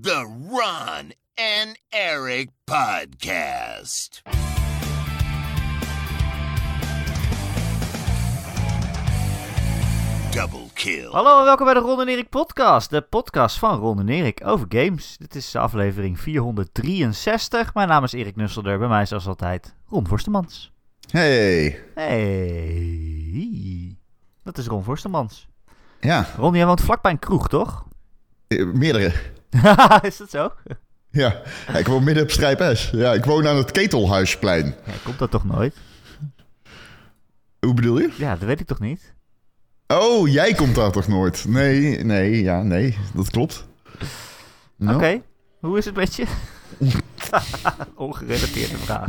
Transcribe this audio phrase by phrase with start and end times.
[0.00, 4.22] The Ron and Eric Podcast.
[10.30, 11.10] Double kill.
[11.10, 12.90] Hallo en welkom bij de Ron en Erik podcast.
[12.90, 15.16] De podcast van Ron en Erik over games.
[15.18, 17.74] Dit is aflevering 463.
[17.74, 18.78] Mijn naam is Erik Nusselder.
[18.78, 20.72] Bij mij is zoals altijd Ron Forstemans.
[21.10, 21.80] Hey.
[21.94, 23.96] Hey.
[24.42, 25.46] Dat is Ron Forstemans.
[26.00, 27.84] Ja, Ron, jij woont vlakbij een kroeg, toch?
[28.48, 29.12] eh, meerdere.
[30.02, 30.52] is dat zo?
[31.10, 31.40] Ja.
[31.78, 32.90] Ik woon midden op Strijp S.
[32.92, 34.64] Ja, ik woon aan het Ketelhuisplein.
[34.86, 35.76] Ja, komt dat toch nooit?
[37.60, 38.10] Hoe bedoel je?
[38.16, 39.14] Ja, dat weet ik toch niet?
[39.86, 41.44] Oh, jij komt daar toch nooit?
[41.48, 43.66] Nee, nee, ja, nee, dat klopt.
[44.76, 45.20] Nou, Oké,
[45.60, 46.24] hoe is het met je?
[47.94, 49.08] Ongerelateerde vraag.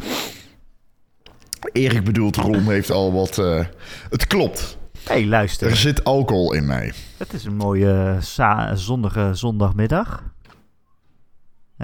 [1.71, 3.37] Erik bedoelt, Ron heeft al wat...
[3.37, 3.65] eh,
[4.09, 4.77] het klopt.
[5.03, 5.75] hey, Er luister.
[5.75, 6.93] zit alcohol in mij.
[7.17, 10.23] Het is een mooie za- zondige zondagmiddag.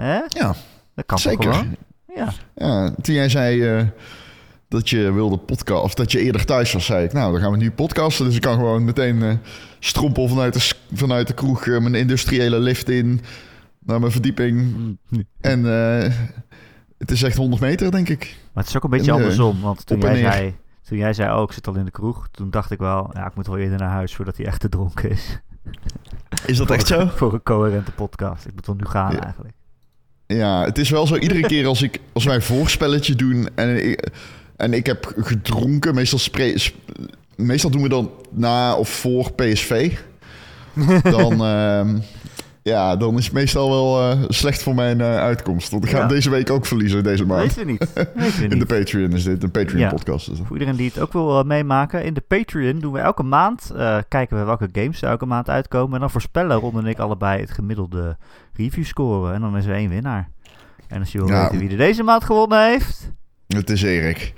[0.00, 0.20] Hè?
[0.28, 0.54] Ja,
[0.94, 1.52] Dat kan zeker.
[1.54, 1.76] gewoon?
[2.14, 2.32] Ja.
[2.54, 3.86] Ja, toen jij zei eh,
[4.68, 7.50] dat je wilde podcast, of dat je eerder thuis was, zei ik, nou, dan gaan
[7.50, 8.24] we nu podcasten.
[8.24, 9.34] Dus ik kan gewoon meteen eh
[9.78, 13.20] strompel vanuit de, vanuit de kroeg eh, mijn industriële lift in
[13.78, 14.74] naar mijn verdieping.
[15.40, 15.64] En
[16.98, 18.36] het is echt 100 meter, denk ik.
[18.52, 19.60] Maar het is ook een beetje En, andersom.
[19.60, 22.28] Want toen jij, zei, toen jij zei, oh, ik zit al in de kroeg.
[22.30, 24.68] Toen dacht ik wel, ja, ik moet wel eerder naar huis voordat hij echt te
[24.68, 25.40] dronken is.
[26.46, 27.06] Is dat echt zo?
[27.16, 28.46] Voor een coherente podcast.
[28.46, 29.20] Ik moet wel nu gaan Ja.
[29.22, 29.54] eigenlijk.
[30.36, 31.16] Ja, het is wel zo.
[31.16, 34.06] Iedere keer als, ik, als wij voorspelletje doen en ik,
[34.56, 36.76] en ik heb gedronken, meestal, spre- sp-
[37.36, 39.90] meestal doen we dan na of voor PSV.
[41.02, 41.98] Dan, ehm,
[42.62, 45.70] ja, dan is het meestal wel eh, slecht voor mijn eh, uitkomst.
[45.70, 46.06] Want ik ga Ja.
[46.06, 47.42] deze week ook verliezen, deze maand.
[47.42, 47.92] Weet je niet.
[48.14, 48.66] Weet je In de.
[48.66, 49.50] Patreon is dit, een.
[49.50, 50.30] Patreon-podcast.
[50.44, 52.04] Voor iedereen die het ook wil eh, meemaken.
[52.04, 53.72] In de Patreon doen we elke maand.
[54.08, 55.94] kijken we welke games er elke maand uitkomen.
[55.94, 58.16] En dan voorspellen Ron en ik allebei het gemiddelde
[58.52, 59.34] review scoren.
[59.34, 60.30] En dan is er één winnaar.
[60.88, 61.42] En als je wil Ja.
[61.42, 63.12] weten wie er deze maand gewonnen heeft.
[63.46, 64.32] Het is Erik.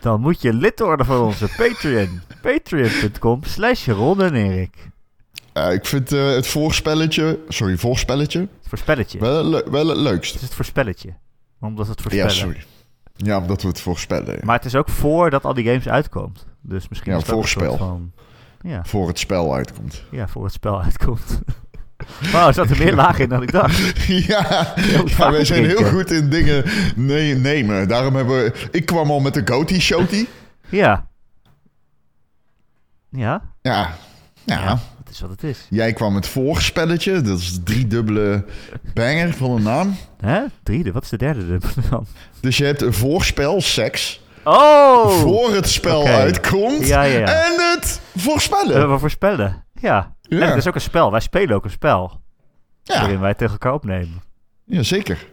[0.00, 2.20] Dan moet je lid worden van onze Patreon.
[2.42, 4.90] Patreon.com slash Ron en Erik.
[5.66, 9.18] Eh, ik vind eh, het voorspelletje, sorry, voorspelletje, Het voorspelletje.
[9.18, 10.34] wel, le- wel het Het leukst.
[10.34, 11.14] is het voorspelletje.
[11.60, 12.30] Omdat het Ja, voorspellen.
[12.34, 12.64] sorry.
[13.16, 14.34] Ja, omdat we het voorspellen.
[14.34, 14.40] ja.
[14.44, 16.46] Maar het is ook voordat al die games uitkomt.
[16.60, 17.76] Dus misschien Ja, is het voorspel.
[17.76, 18.12] van...
[18.60, 20.02] Ja, Voor het spel uitkomt.
[20.10, 21.40] ja, voor het spel uitkomt.
[22.32, 24.06] Wauw, er zat er meer laag in dan ik dacht.
[24.06, 26.64] Ja, ja wij zijn heel goed in dingen
[26.96, 27.88] nee, nemen.
[27.88, 28.68] Daarom hebben we...
[28.70, 30.26] Ik kwam al met de goatee showty.
[30.68, 31.08] Ja.
[33.10, 33.42] Ja?
[33.62, 33.94] Ja.
[34.44, 34.78] ja.
[35.18, 35.66] Is wat het is.
[35.70, 37.20] Jij kwam met voorspelletje.
[37.20, 38.44] Dat is de driedubbele
[38.94, 39.96] banger van een naam.
[40.16, 40.40] Hè?
[40.62, 42.06] Driede, wat is de derde dubbele dan?
[42.40, 44.20] Dus je hebt een voorspel, seks.
[44.44, 45.08] Oh!
[45.08, 46.86] voor het spel uitkomt.
[46.86, 47.44] Ja, ja, ja.
[47.46, 48.82] En het voorspellen.
[48.82, 49.64] Eh, we voorspellen.
[49.74, 50.16] Ja.
[50.22, 50.40] Ja.
[50.40, 51.10] En het is ook een spel.
[51.10, 52.20] Wij spelen ook een spel.
[52.82, 52.98] ja.
[53.00, 54.22] Waarin wij tegen elkaar opnemen.
[54.64, 55.26] ja, zeker.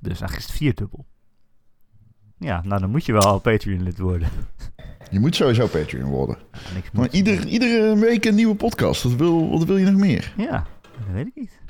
[0.00, 1.06] Dus eigenlijk is het vierdubbel.
[2.42, 4.28] Ja, nou dan moet je wel Patreon-lid worden.
[5.10, 6.36] Je moet sowieso Patreon worden.
[6.92, 9.02] Maar ieder, iedere week een nieuwe podcast.
[9.02, 10.32] Wat wil, wat wil je nog meer?
[10.36, 11.60] Ja, dat weet ik niet.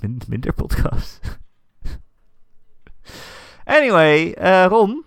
[0.00, 1.20] Min- minder podcast.
[3.64, 5.04] anyway, eh, Ron,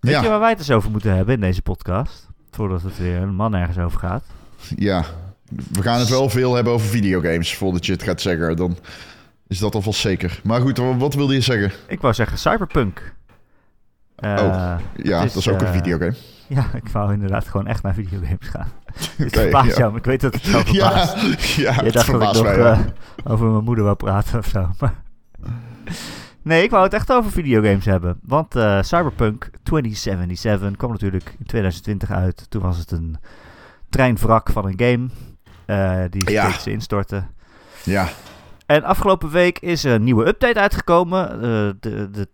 [0.00, 0.22] weet Ja.
[0.22, 2.28] je waar wij het eens over moeten hebben in deze podcast?
[2.50, 4.24] Voordat het weer een man ergens over gaat.
[4.76, 5.04] Ja,
[5.72, 7.54] we gaan het wel veel hebben over videogames.
[7.56, 8.76] Voordat je het gaat zeggen, dan
[9.46, 10.40] is dat alvast zeker.
[10.44, 11.72] Maar goed, wa- wat wilde je zeggen?
[11.88, 13.14] Ik wou zeggen Cyberpunk.
[14.20, 16.14] Eh, Oh, Ja, het dat is ook een eh, videogame.
[16.46, 18.68] Ja, ik wou inderdaad gewoon echt naar videogames gaan.
[19.50, 19.64] Ja.
[19.66, 21.16] jou, maar ik weet dat het jou verbaast.
[21.56, 22.72] Ja, ja Je dacht dat ik nog mij wel.
[22.72, 22.78] eh,
[23.24, 24.70] over mijn moeder wou praten of zo.
[24.80, 24.94] Maar...
[26.42, 28.18] Nee, ik wou het echt over videogames hebben.
[28.22, 32.46] Want eh, Cyberpunk 2077 kwam natuurlijk in 2020 uit.
[32.50, 33.16] Toen was het een
[33.90, 35.08] treinwrak van een game
[35.66, 37.24] eh, die steeds instortte.
[37.84, 38.08] Ja,
[38.70, 41.30] En afgelopen week is een nieuwe update uitgekomen.
[41.32, 41.38] Eh,
[41.80, 42.28] de, de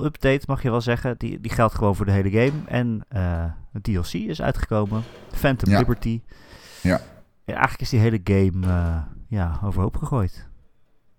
[0.00, 1.14] 2.0 update mag je wel zeggen.
[1.18, 2.52] Die, die geldt gewoon voor de hele game.
[2.66, 5.02] En eh een DLC is uitgekomen.
[5.32, 5.78] Phantom Ja.
[5.78, 6.20] Liberty.
[6.80, 7.00] Ja.
[7.44, 8.96] En eigenlijk is die hele game eh,
[9.28, 10.46] ja, overhoop gegooid.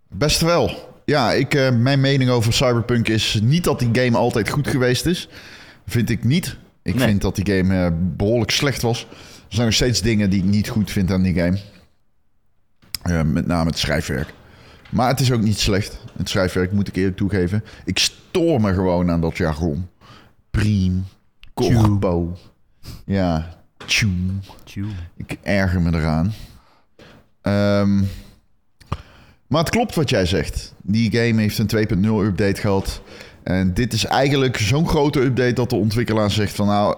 [0.09, 0.71] best wel.
[1.05, 5.29] Ja, ik, mijn mening over Cyberpunk is niet dat die game altijd goed geweest is.
[5.87, 6.57] Vind ik niet.
[6.81, 7.07] Ik Nee.
[7.07, 9.01] vind dat die game eh, behoorlijk slecht was.
[9.11, 11.59] Er zijn nog steeds dingen die ik niet goed vind aan die game.
[13.23, 14.33] Met name het schrijfwerk.
[14.91, 15.99] Maar het is ook niet slecht.
[16.17, 17.63] Het schrijfwerk moet ik eerlijk toegeven.
[17.85, 19.87] Ik stoor me gewoon aan dat jargon.
[20.51, 21.05] Priem,
[21.53, 22.37] corpo.
[23.05, 24.09] Ja, tjoe.
[24.63, 24.89] Tjoe.
[25.15, 26.33] Ik erger me eraan.
[27.41, 27.97] Ehm,
[29.47, 30.73] maar het klopt wat jij zegt.
[30.81, 33.01] Die game heeft een 2.0 update gehad.
[33.43, 36.95] En dit is eigenlijk zo'n grote update dat de ontwikkelaar zegt van nou...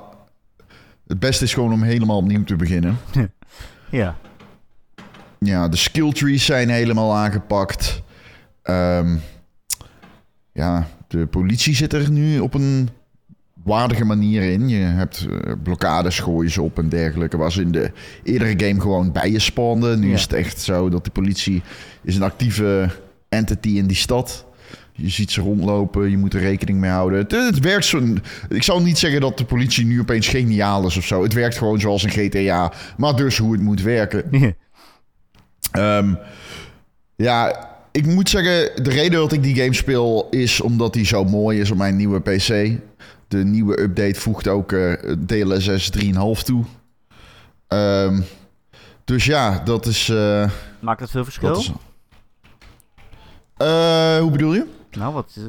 [1.07, 2.97] Het beste is gewoon om helemaal opnieuw te beginnen.
[3.89, 4.17] Ja.
[5.45, 8.01] Ja, de skill trees zijn helemaal aangepakt.
[8.63, 9.15] Ehm,
[10.53, 12.89] ja, de politie zit er nu op een
[13.63, 14.69] waardige manier in.
[14.69, 17.37] Je hebt eh, blokkades, gooien ze op en dergelijke.
[17.37, 17.91] Was in de
[18.23, 19.99] eerdere game gewoon bij je spawnden.
[19.99, 20.13] Nu Ja.
[20.13, 21.61] is het echt zo dat de politie
[22.03, 22.89] is een actieve
[23.29, 24.45] entity in die stad.
[24.95, 27.19] Je ziet ze rondlopen, je moet er rekening mee houden.
[27.19, 28.01] Het, het werkt zo.
[28.49, 31.23] Ik zal niet zeggen dat de politie nu opeens geniaal is of zo.
[31.23, 34.23] Het werkt gewoon zoals een GTA, maar dus hoe het moet werken.
[35.73, 36.13] Ehm,
[37.15, 41.23] ja, ik moet zeggen, de reden dat ik die game speel is omdat die zo
[41.23, 42.71] mooi is op mijn nieuwe PC.
[43.27, 44.93] De nieuwe update voegt ook eh,
[45.25, 46.63] DLSS 3.5 toe.
[47.67, 48.21] Ehm,
[49.05, 50.09] dus ja, dat is.
[50.09, 50.49] eh,
[50.79, 51.47] Maakt het veel verschil?
[51.49, 51.71] dat is
[53.57, 54.65] Eh, hoe bedoel je?
[54.97, 55.43] Nou, wat, eh,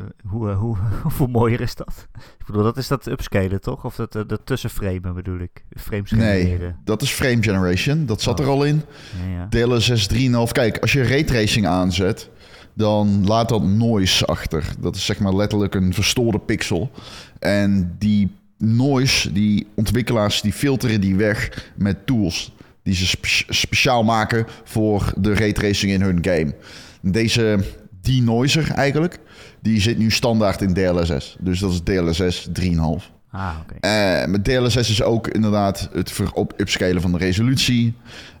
[0.26, 2.06] hoe, eh, hoe, hoeveel mooier is dat?
[2.38, 3.84] Ik bedoel, dat is dat upscalen toch?
[3.84, 5.64] Of dat, dat tussenframen bedoel ik?
[5.76, 6.76] Frames Nee, genereren.
[6.84, 8.06] dat is frame generation.
[8.06, 8.46] Dat zat Oh.
[8.46, 8.82] er al in.
[9.26, 9.66] Ja, ja.
[9.66, 10.52] DLSS 3.5.
[10.52, 12.30] Kijk, als je raytracing aanzet,
[12.74, 14.64] dan laat dat noise achter.
[14.80, 16.90] Dat is zeg maar letterlijk een verstoorde pixel.
[17.38, 22.52] En die noise, die ontwikkelaars, die filteren die weg met tools.
[22.82, 26.54] Die ze spe- speciaal maken voor de raytracing in hun game.
[27.00, 27.64] Deze
[28.04, 29.18] denoiser eigenlijk,
[29.62, 31.36] die zit nu standaard in DLSS.
[31.40, 33.12] Dus dat is DLSS 3.5.
[33.30, 33.74] Ah, oké.
[33.80, 36.12] Eh, met DLSS is ook inderdaad het
[36.56, 37.94] upscalen van de resolutie.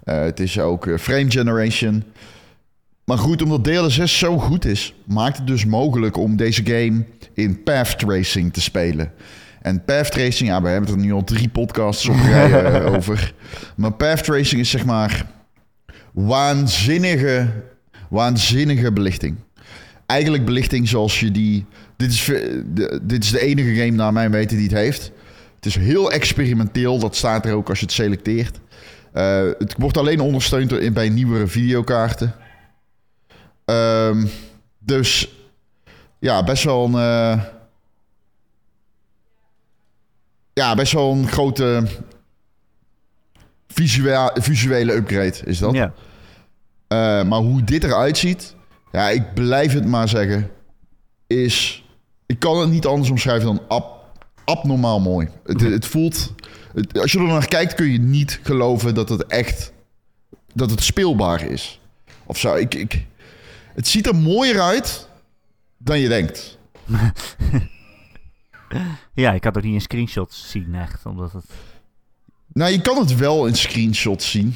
[0.04, 2.04] Eh, het is ook eh, frame generation.
[3.04, 7.62] Maar goed, omdat DLSS zo goed is, maakt het dus mogelijk om deze game in
[7.62, 9.12] path tracing te spelen.
[9.62, 13.34] En path tracing, ja, we hebben het er nu al drie podcasts op rij over.
[13.76, 15.26] Maar path tracing is zeg maar
[16.12, 17.48] waanzinnige,
[18.08, 19.36] waanzinnige belichting.
[20.06, 21.66] Eigenlijk belichting zoals je die.
[21.96, 25.10] Dit is, de, dit is de enige game naar mijn weten die het heeft.
[25.56, 26.98] Het is heel experimenteel.
[26.98, 28.58] Dat staat er ook als je het selecteert.
[29.12, 32.34] Eh, het wordt alleen ondersteund door- bij nieuwere videokaarten.
[33.64, 34.26] Ehm,
[34.78, 35.28] dus
[36.18, 36.94] ja, best wel een.
[36.94, 37.42] eh,
[40.52, 41.82] ja, best wel een grote
[43.68, 45.74] visuele, visuele upgrade is dat.
[45.74, 45.92] Ja.
[46.88, 48.54] Eh, maar hoe dit eruit ziet,
[48.94, 50.50] ja, ik blijf het maar zeggen,
[51.26, 51.84] is...
[52.26, 54.04] Ik kan het niet anders omschrijven dan ab,
[54.44, 55.28] abnormaal mooi.
[55.44, 56.32] Het, het voelt...
[56.74, 59.72] Het, als je er naar kijkt, kun je niet geloven dat het echt...
[60.52, 61.80] Dat het speelbaar is.
[62.26, 62.54] Of zo.
[62.54, 63.06] Ik, ik,
[63.74, 65.08] het ziet er mooier uit
[65.78, 66.58] dan je denkt.
[69.14, 71.44] ja, ik had ook niet in screenshots zien echt, omdat het...
[72.52, 74.54] Nou, je kan het wel in screenshots zien.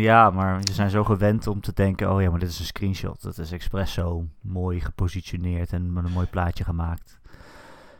[0.00, 2.64] Ja, maar we zijn zo gewend om te denken, oh ja, maar dit is een
[2.64, 3.22] screenshot.
[3.22, 7.18] Dat is expres zo mooi gepositioneerd en met een mooi plaatje gemaakt.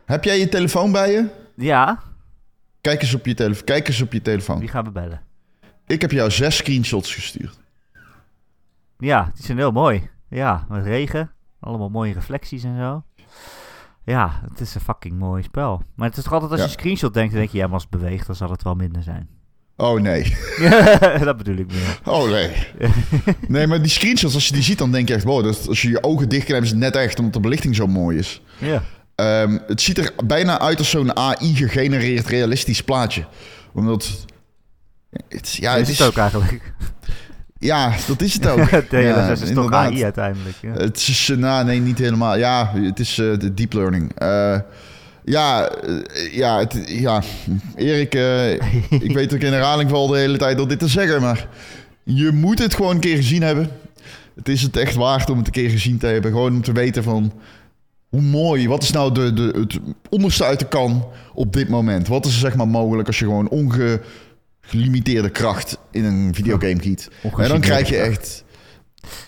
[0.04, 1.28] Heb jij je telefoon bij je?
[1.56, 2.00] Ja,
[2.80, 4.58] Kijk eens op je, telefo Kijk eens op je telefoon.
[4.58, 5.20] wie gaan we bellen?
[5.86, 7.58] Ik heb jou zes screenshots gestuurd.
[8.98, 10.10] Ja, die zijn heel mooi.
[10.28, 11.30] Ja, met regen.
[11.60, 13.02] Allemaal mooie reflecties en zo.
[14.04, 15.82] Ja, het is een fucking mooi spel.
[15.94, 16.72] Maar het is toch altijd als je Ja.
[16.72, 19.02] screenshot denkt, dan denk je, ja, maar als het beweegt, dan zal het wel minder
[19.02, 19.28] zijn.
[19.80, 20.36] Oh nee.
[21.24, 22.00] dat bedoel ik meer.
[22.04, 22.50] Oh nee.
[23.48, 25.24] Nee, maar die screenshots, als je die ziet, dan denk je echt...
[25.24, 27.76] Wow, dat, als je je ogen dicht knijpt, is het net echt omdat de belichting
[27.76, 28.42] zo mooi is.
[28.58, 28.82] Ja.
[29.14, 33.24] Ehm, het ziet er bijna uit als zo'n AI-gegenereerd realistisch plaatje.
[33.72, 34.24] Omdat...
[35.28, 36.72] Het, ja, is het het is, ook eigenlijk.
[37.70, 38.70] ja, dat is het ook.
[38.90, 39.72] Ja, is toch.
[39.72, 40.56] AI uiteindelijk.
[40.62, 40.72] Ja.
[40.72, 42.36] Het is, nou, nee, niet helemaal.
[42.36, 44.12] Ja, het is eh, de deep learning.
[44.14, 44.58] Eh,
[45.24, 47.22] ja, eh, ja, het, ja,
[47.76, 48.52] Erik, eh,
[49.06, 51.48] ik weet ook in herhaling val de hele tijd door dit te zeggen, maar
[52.04, 53.70] je moet het gewoon een keer gezien hebben.
[54.34, 56.30] Het is het echt waard om het een keer gezien te hebben.
[56.30, 57.32] Gewoon om te weten van
[58.08, 62.08] hoe mooi, wat is nou de, de, het onderste uit de kan op dit moment?
[62.08, 67.08] Wat is er zeg maar mogelijk als je gewoon ongelimiteerde kracht in een videogame giet?
[67.36, 68.44] En dan krijg je echt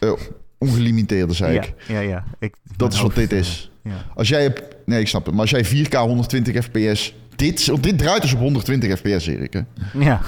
[0.00, 0.12] eh,
[0.58, 1.75] ongelimiteerde, zei ik.
[1.87, 2.25] Ja, ja, ja.
[2.38, 3.72] Ik, Dat is wat dit is.
[3.82, 4.04] Ja.
[4.14, 5.34] Als jij hebt, nee, ik snap het.
[5.34, 9.52] Maar als jij 4K 120 fps, dit, dit draait dus op 120 fps, Erik.
[9.52, 9.60] Hè?
[9.98, 10.20] ja.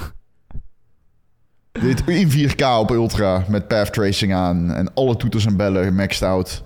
[1.71, 6.21] Dit in 4K op ultra met path tracing aan en alle toeters en bellen maxed
[6.23, 6.63] out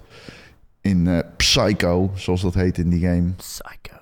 [0.82, 3.30] in eh, Psycho, zoals dat heet in die game.
[3.36, 3.98] Psycho.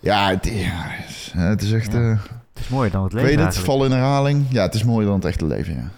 [0.00, 0.86] Ja, het, ja,
[1.30, 1.92] het is- het echt.
[1.92, 2.10] Ja.
[2.10, 2.18] eh
[2.54, 3.78] Het is mooier dan het weet leven het, eigenlijk.
[3.78, 4.46] val in herhaling.
[4.50, 5.74] Ja, het is mooier dan het echte leven.
[5.74, 5.90] Ja.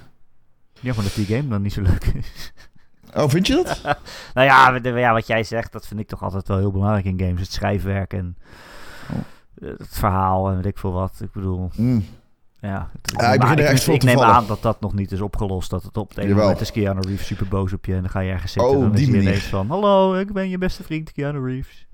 [0.80, 2.52] Jammer dat die game dan niet zo leuk is.
[3.16, 3.80] Oh, vind je dat?
[4.34, 7.04] nou ja, wat- ja, wat jij zegt, dat vind ik toch altijd wel heel belangrijk
[7.04, 7.40] in games.
[7.40, 8.36] Het schrijfwerk en
[9.12, 9.16] Oh.
[9.68, 11.12] eh, het verhaal en weet ik veel wat.
[11.22, 12.04] Ik bedoel, Mm.
[12.60, 12.90] ja.
[13.02, 15.12] het- Ja, ik begin er ik, echt ik te neem aan dat dat nog niet
[15.12, 15.70] is opgelost.
[15.70, 16.42] Dat het op het ene Jawel.
[16.42, 17.94] moment is Keanu Reeves super boos op je.
[17.94, 19.22] En dan ga je ergens zitten Oh, en dan die is manier.
[19.22, 19.68] ineens van...
[19.68, 21.86] Hallo, ik ben je beste vriend Keanu Reeves.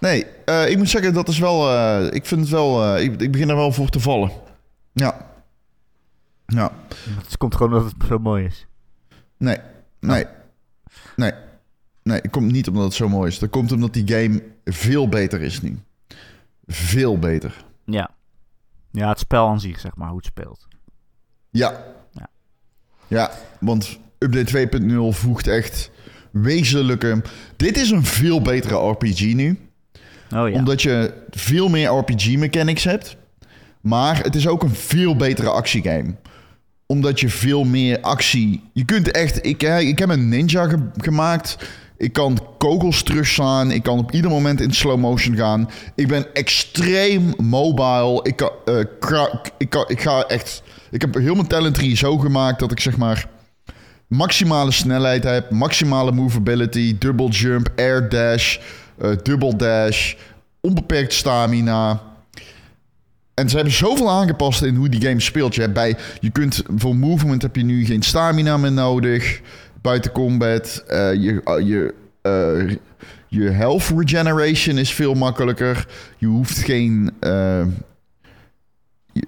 [0.00, 1.70] Nee, eh, ik moet zeggen, dat is wel.
[1.70, 2.96] eh, ik vind het wel.
[2.98, 4.30] ik, ik begin er wel voor te vallen.
[4.92, 5.30] Ja.
[6.46, 6.70] Ja,
[7.18, 8.66] Het komt gewoon omdat het zo mooi is.
[9.36, 9.56] nee,
[10.00, 10.24] nee,
[11.16, 11.32] nee.
[12.02, 13.38] Nee, het komt niet omdat het zo mooi is.
[13.38, 15.78] Dat komt omdat die game veel beter is nu.
[16.66, 17.64] Veel beter.
[17.84, 18.10] Ja.
[18.90, 20.68] Ja, het spel aan zich, zeg maar, hoe het speelt.
[21.50, 21.84] Ja.
[22.10, 22.28] Ja.
[23.06, 23.30] Ja,
[23.60, 25.90] want update 2.0 voegt echt
[26.30, 27.22] wezenlijke...
[27.56, 29.58] Dit is een veel betere RPG nu.
[30.34, 30.54] Oh ja.
[30.54, 33.16] Omdat je veel meer RPG-mechanics hebt.
[33.80, 36.14] Maar het is ook een veel betere actiegame.
[36.86, 38.62] Omdat je veel meer actie...
[38.72, 39.46] Je kunt echt...
[39.46, 41.56] Ik, ik heb een ninja ge- gemaakt.
[41.98, 43.70] Ik kan kogels terugslaan.
[43.70, 45.70] Ik kan op ieder moment in slow motion gaan.
[45.94, 48.20] Ik ben extreem mobile.
[48.22, 48.78] Ik, kan, eh,
[49.58, 50.62] ik, kan, ik ga echt...
[50.90, 53.26] Ik heb heel mijn talent tree zo gemaakt dat ik zeg maar
[54.08, 58.58] maximale snelheid heb, maximale movability, double jump, air dash,
[58.98, 60.14] eh double dash,
[60.60, 62.02] onbeperkt stamina.
[63.34, 65.54] En ze hebben zoveel aangepast in hoe die game speelt.
[65.54, 69.40] Je, hebt bij, je kunt voor movement heb je nu geen stamina meer nodig.
[69.82, 70.84] Buiten combat.
[70.86, 72.76] Eh, je, eh, je, eh,
[73.28, 75.86] je health regeneration is veel makkelijker.
[76.18, 77.10] Je hoeft geen,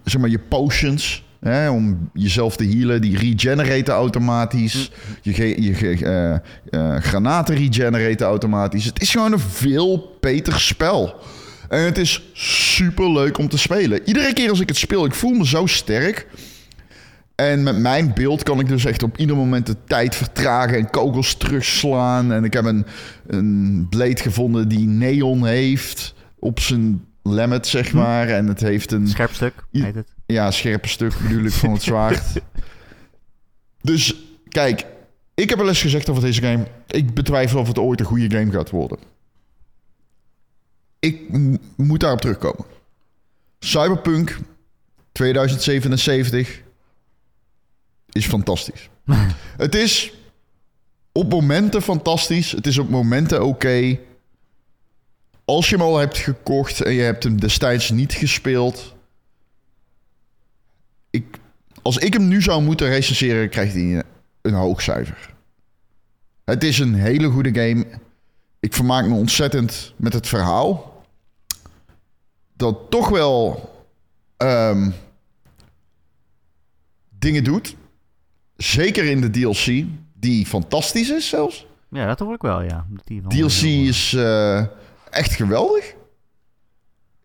[0.05, 3.01] zeg maar, je potions hè, om jezelf te healen.
[3.01, 4.91] Die regeneraten automatisch.
[5.23, 6.41] Je, ge- je ge-
[7.01, 8.85] granaten regeneraten automatisch.
[8.85, 11.15] Het is gewoon een veel beter spel.
[11.75, 14.01] En het is super leuk om te spelen.
[14.05, 16.27] Iedere keer als ik het speel, ik voel me zo sterk.
[17.35, 20.91] En met mijn beeld kan ik dus echt op ieder moment de tijd vertragen en
[20.91, 22.33] kogels terugslaan.
[22.33, 22.87] En ik heb een,
[23.27, 28.29] een blade gevonden die neon heeft op zijn lemmet, zeg maar.
[28.29, 30.09] En het heeft een Scherp stuk, heet het.
[30.27, 32.23] ja, scherpe stuk bedoel ik van het zwaard.
[33.81, 34.15] dus
[34.49, 34.87] kijk,
[35.35, 36.67] ik heb wel eens gezegd over deze game.
[36.87, 38.99] Ik betwijfel of het ooit een goede game gaat worden.
[41.05, 41.21] Ik
[41.77, 42.65] moet daarop terugkomen.
[43.59, 44.39] Cyberpunk
[45.13, 46.63] 2077
[48.13, 48.89] is fantastisch.
[49.57, 50.13] het is
[51.13, 52.53] op momenten fantastisch.
[52.53, 53.99] Het is op momenten oké.
[55.45, 58.95] Als je hem al hebt gekocht en je hebt hem destijds niet gespeeld,
[61.11, 61.39] ik,
[61.83, 64.03] als ik hem nu zou moeten recenseren, krijgt hij
[64.43, 65.35] een hoog cijfer.
[66.45, 67.87] Het is een hele goede game.
[68.61, 70.94] Ik vermaak me ontzettend met het verhaal.
[72.65, 73.71] Dat toch wel
[74.37, 74.91] ehm,
[77.19, 77.77] dingen doet.
[78.57, 81.67] Zeker in de DLC, die fantastisch is zelfs.
[81.91, 82.87] Ja, dat hoor ik wel, ja.
[83.05, 84.65] Die DLC is eh,
[85.11, 85.95] echt geweldig.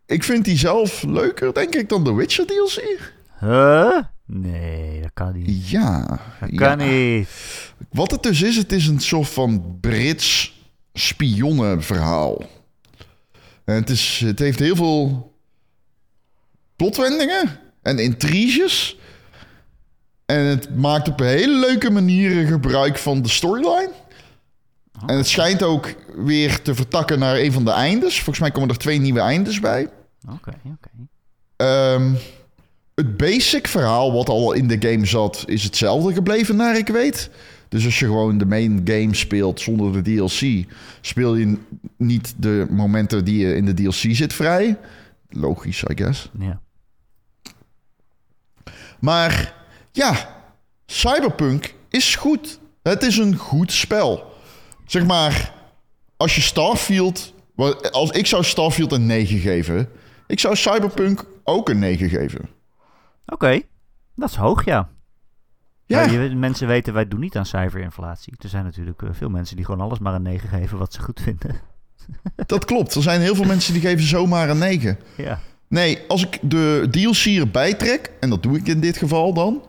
[0.06, 3.00] Ik vind die zelf leuker, denk ik, dan de Witcher DLC.
[3.40, 3.98] Huh?
[4.26, 5.70] Nee, dat kan niet.
[5.70, 6.20] Ja.
[6.40, 6.58] Dat ja.
[6.58, 7.30] kan niet.
[7.90, 10.60] Wat het dus is, het is een soort van Brits
[10.94, 12.42] spionnenverhaal.
[13.66, 15.29] En het, is, het heeft heel veel
[16.80, 18.98] plotwendingen en intriges.
[20.26, 23.92] En het maakt op een hele leuke manier gebruik van de storyline.
[25.06, 28.16] En het schijnt ook weer te vertakken naar een van de eindes.
[28.16, 29.90] Volgens mij komen er twee nieuwe eindes bij.
[30.34, 30.90] Oké, oké.
[31.56, 32.14] Ehm,
[32.96, 37.30] het basic verhaal wat al in de game zat, is hetzelfde gebleven naar ik weet.
[37.70, 40.66] Dus als je gewoon de main game speelt zonder de DLC,
[41.02, 41.58] speel je
[41.98, 44.78] niet de momenten die je in de DLC zit vrij.
[45.30, 46.30] Logisch, I guess.
[46.40, 46.62] Ja.
[49.00, 49.54] Maar
[49.92, 50.36] ja,
[50.86, 52.60] Cyberpunk is goed.
[52.84, 54.34] Het is een goed spel.
[54.86, 55.54] Zeg maar,
[56.18, 57.34] als je Starfield...
[57.92, 59.90] Als ik zou Starfield een 9 geven...
[60.28, 62.50] Ik zou Cyberpunk ook een 9 geven.
[63.26, 63.62] Oké,
[64.16, 64.90] dat is hoog, ja.
[65.86, 68.34] Ja, je, mensen weten, wij doen niet aan cijferinflatie.
[68.38, 71.02] Er zijn natuurlijk eh, veel mensen die gewoon alles maar een 9 geven wat ze
[71.02, 71.62] goed vinden.
[72.46, 72.96] dat klopt.
[72.96, 75.00] Er zijn heel veel mensen die geven zomaar een 9.
[75.18, 75.40] ja.
[75.70, 78.12] Nee, als ik de DLC erbij trek...
[78.20, 79.64] en dat doe ik in dit geval dan...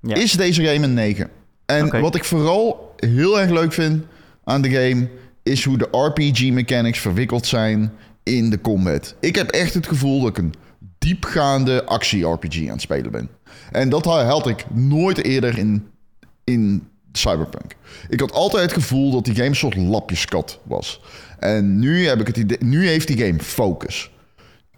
[0.00, 0.14] Ja.
[0.14, 1.30] is deze game een 9.
[1.66, 4.04] En wat ik vooral heel erg leuk vind
[4.44, 5.08] aan de game...
[5.42, 9.14] is hoe de RPG-mechanics verwikkeld zijn in de combat.
[9.20, 10.54] Ik heb echt het gevoel dat ik een
[10.98, 13.28] diepgaande actie-RPG aan het spelen ben.
[13.70, 15.88] En dat had ik nooit eerder in,
[16.44, 17.76] in Cyberpunk.
[18.08, 21.00] Ik had altijd het gevoel dat die game een soort lapjeskat was.
[21.38, 24.10] En nu, heb ik het idee, nu heeft die game focus.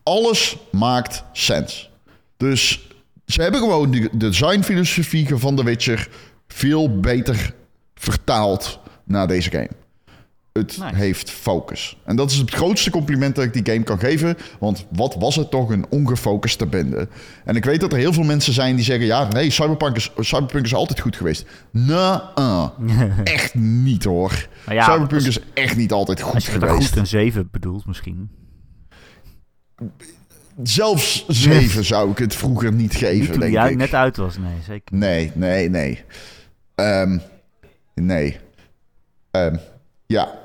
[0.09, 1.91] Alles maakt sens.
[2.37, 2.89] Dus
[3.27, 6.09] ze hebben gewoon de designfilosofie van The Witcher
[6.49, 7.55] veel beter
[7.95, 9.69] vertaald naar deze game.
[10.53, 10.95] Het Nice.
[10.97, 11.97] heeft focus.
[12.05, 14.37] En dat is het grootste compliment dat ik die game kan geven.
[14.61, 17.09] Want wat was het toch een ongefocuste bende.
[17.45, 19.07] En ik weet dat er heel veel mensen zijn die zeggen...
[19.07, 21.45] ja, nee, Cyberpunk is, Cyberpunk is altijd goed geweest.
[21.71, 22.71] Nou,
[23.25, 24.49] echt niet hoor.
[24.69, 26.89] Ja, Cyberpunk als- is echt niet altijd goed Als je geweest.
[26.89, 28.31] goed een 7 bedoelt misschien.
[30.63, 33.77] Zelfs 7 zou ik het vroeger niet Niet geven, toen denk die uit- ik.
[33.77, 34.97] net uit was, nee, zeker.
[34.97, 36.05] Nee, nee, nee.
[36.75, 37.19] Ehm,
[37.95, 38.37] nee.
[39.31, 39.57] Ehm,
[40.07, 40.39] ja.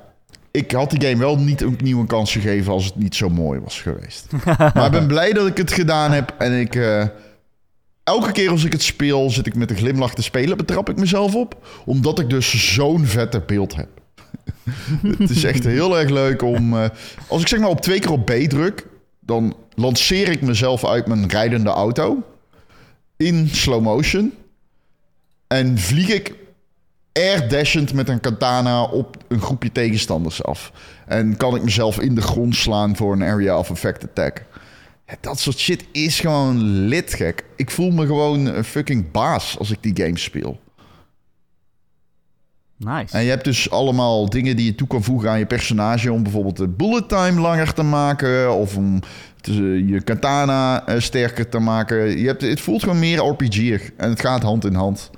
[0.52, 3.60] Ik had die game wel niet opnieuw een kans gegeven als het niet zo mooi
[3.60, 4.28] was geweest.
[4.74, 6.36] maar ik ben blij dat ik het gedaan heb.
[6.38, 6.75] En ik...
[6.75, 7.08] eh,
[8.04, 10.58] elke keer als ik het speel, zit ik met een glimlach te spelen.
[10.58, 11.68] Betrap ik mezelf op.
[11.86, 13.88] Omdat ik dus zo'n vette beeld heb.
[15.18, 16.78] het is echt heel erg leuk om...
[16.78, 16.90] eh,
[17.28, 18.86] als ik zeg maar op twee keer op B druk...
[19.25, 22.24] dan lanceer ik mezelf uit mijn rijdende auto...
[23.18, 24.34] in slow motion...
[25.53, 26.36] En vlieg ik
[27.12, 30.72] air dashend met een katana op een groepje tegenstanders af.
[31.08, 34.46] En kan ik mezelf in de grond slaan voor een area of effect attack.
[35.20, 37.44] Dat soort shit is gewoon lid gek.
[37.56, 40.60] Ik voel me gewoon een fucking baas als ik die game speel.
[42.86, 43.18] Nice.
[43.18, 46.12] En je hebt dus allemaal dingen die je toe kan voegen aan je personage...
[46.12, 48.54] om bijvoorbeeld de bullet time langer te maken...
[48.54, 49.00] of om
[49.42, 52.18] te- je katana eh, sterker te maken.
[52.20, 55.10] Je hebt, het voelt gewoon meer RPG en het gaat hand in hand.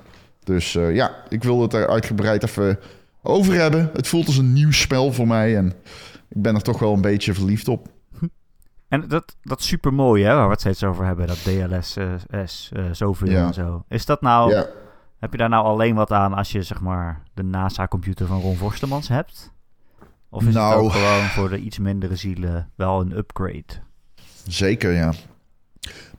[0.44, 2.80] Dus eh, ja, ik wil het er uitgebreid even
[3.24, 3.90] over hebben.
[3.94, 5.74] Het voelt als een nieuw spel voor mij en
[6.30, 7.88] ik ben er toch wel een beetje verliefd op.
[8.88, 12.40] En dat, dat super mooie, hè, waar we het steeds over hebben, dat DLS, eh,
[12.46, 13.46] S, eh, zoveel Ja.
[13.48, 13.84] en zo.
[13.90, 14.66] Is dat nou, Ja.
[15.26, 18.56] Heb je daar nou alleen wat aan als je zeg maar de NASA-computer van Ron
[18.56, 19.54] Forstemans hebt?
[20.30, 20.74] Of is Nou.
[20.76, 23.64] het ook gewoon voor de iets mindere zielen wel een upgrade?
[24.48, 25.14] Zeker, ja.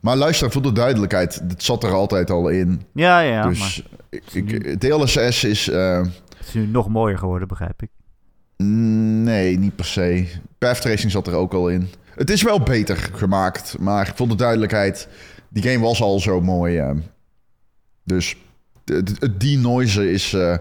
[0.01, 2.81] Maar luister, voor de duidelijkheid, dit zat er altijd al in.
[2.93, 5.69] Ja, ja, ja, dus maar ik, ik, DLSS is...
[5.69, 5.97] eh,
[6.37, 7.89] het is nu nog mooier geworden, begrijp ik.
[9.23, 10.27] Nee, niet per se.
[10.57, 11.87] Path Tracing zat er ook al in.
[12.15, 15.07] Het is wel beter gemaakt, maar voor de duidelijkheid,
[15.49, 16.77] die game was al zo mooi.
[16.77, 16.91] eh.
[18.03, 18.35] dus
[18.89, 20.57] het, denoisen is, eh,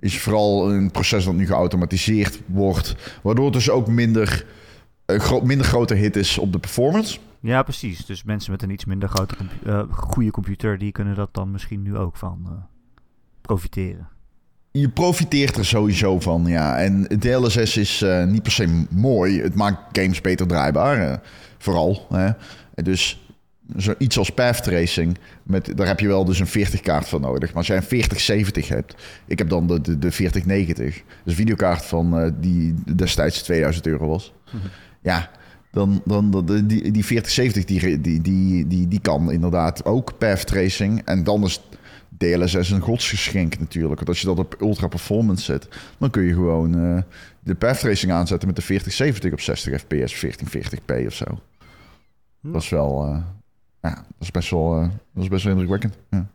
[0.00, 4.46] is vooral een proces dat nu geautomatiseerd wordt, waardoor het dus ook minder,
[5.06, 7.18] een gro- minder grote hit is op de performance.
[7.40, 8.06] Ja, precies.
[8.06, 9.34] Dus mensen met een iets minder grote
[9.64, 12.52] eh, goede computer, die kunnen dat dan misschien nu ook van eh,
[13.40, 14.08] profiteren.
[14.72, 16.78] Je profiteert er sowieso van, ja.
[16.78, 19.40] En DLSS is eh, niet per se mooi.
[19.42, 21.18] Het maakt games beter draaibaar, eh,
[21.58, 22.06] vooral.
[22.10, 22.30] Hè.
[22.74, 23.29] Dus
[23.76, 27.48] zoiets als Path Tracing, met, daar heb je wel dus een 40-kaart voor nodig.
[27.48, 28.94] Maar als jij een 4070 hebt,
[29.26, 31.02] ik heb dan de, de, de 4090.
[31.24, 34.32] Dus videokaart van eh, die destijds 2000 euro was.
[35.02, 35.30] Ja,
[35.72, 40.18] dan, dan, dan de- die, die 4070 die, die, die, die, die kan inderdaad ook
[40.18, 41.02] Path Tracing.
[41.04, 41.60] En dan is
[42.18, 43.94] DLSS een godsgeschenk natuurlijk.
[43.96, 47.02] Want als je dat op ultra performance zet, dan kun je gewoon eh,
[47.40, 51.24] de path tracing aanzetten met de 4070 op 60 fps, 1440p of zo.
[52.42, 53.16] Dat is wel, eh,
[53.82, 55.98] ja, dat is best wel, eh, dat is best wel indrukwekkend.
[56.10, 56.26] Ja.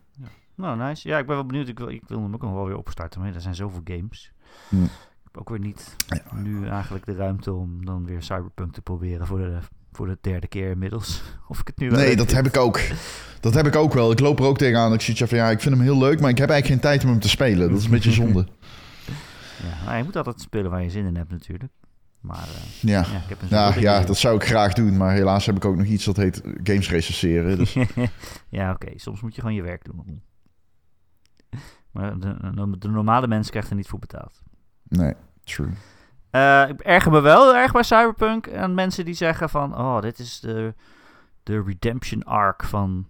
[0.54, 1.08] Nou, nice.
[1.08, 1.68] Ja, ik ben wel benieuwd.
[1.68, 3.20] Ik wil, ik wil hem ook nog wel weer opstarten.
[3.20, 4.32] Maar er zijn zoveel games.
[4.68, 4.82] Hm.
[4.84, 4.90] Ik
[5.24, 5.96] heb ook weer niet
[6.34, 9.58] nu eigenlijk de ruimte om dan weer Cyberpunk te proberen voor de,
[9.92, 11.22] voor de derde keer inmiddels.
[11.48, 12.36] Of ik het nu wel Nee, dat vind.
[12.36, 12.80] heb ik ook.
[13.40, 14.10] Dat heb ik ook wel.
[14.10, 14.92] Ik loop er ook tegenaan.
[14.92, 17.04] Ik zie van ja, ik vind hem heel leuk, maar ik heb eigenlijk geen tijd
[17.04, 17.68] om hem te spelen.
[17.68, 18.46] Dat is een beetje zonde.
[19.62, 21.72] Ja, nou, je moet altijd spelen waar je zin in hebt natuurlijk.
[22.26, 23.04] Maar eh, Ja.
[23.12, 25.76] ja, ik heb een Ja, dat zou ik graag doen, maar helaas heb ik ook
[25.76, 27.58] nog iets dat heet games recenseren.
[27.58, 27.76] Dus
[28.48, 28.98] ja, oké.
[28.98, 30.22] Soms moet je gewoon je werk doen.
[31.90, 34.42] Maar de, de, normale mens krijgt er niet voor betaald.
[34.82, 35.70] nee, true.
[36.30, 39.78] Eh, ik erger me wel erg bij Cyberpunk aan mensen die zeggen van...
[39.78, 40.74] Oh, dit is de,
[41.42, 43.08] de redemption arc van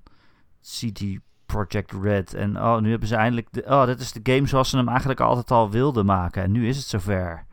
[0.60, 2.34] CD Projekt Red.
[2.34, 3.48] En oh, nu hebben ze eindelijk...
[3.50, 6.42] De, oh, dit is de game zoals ze hem eigenlijk altijd al wilden maken.
[6.42, 7.46] En nu is het zover.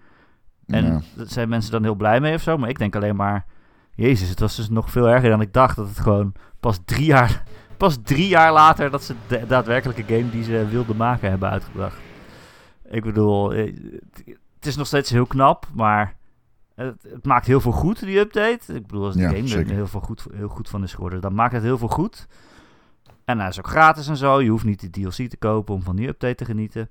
[0.68, 1.02] En Ja.
[1.16, 2.58] daar zijn mensen dan heel blij mee of zo.
[2.58, 3.46] Maar ik denk alleen maar...
[3.96, 5.76] Jezus, het was dus nog veel erger dan ik dacht.
[5.76, 7.44] Dat het gewoon pas drie jaar...
[7.78, 11.98] Pas drie jaar later dat ze de daadwerkelijke game die ze wilden maken hebben uitgebracht.
[12.90, 13.74] Ik bedoel, eh,
[14.14, 16.16] het- is nog steeds heel knap, maar
[16.76, 18.74] het, het maakt heel veel goed, die update.
[18.74, 21.22] Ik bedoel, als de Ja, game er heel, veel goed, heel goed van is geworden,
[21.22, 22.28] dan maakt het heel veel goed.
[23.26, 24.42] En hij is ook gratis en zo.
[24.42, 26.90] Je hoeft niet de DLC te kopen om van die update te genieten.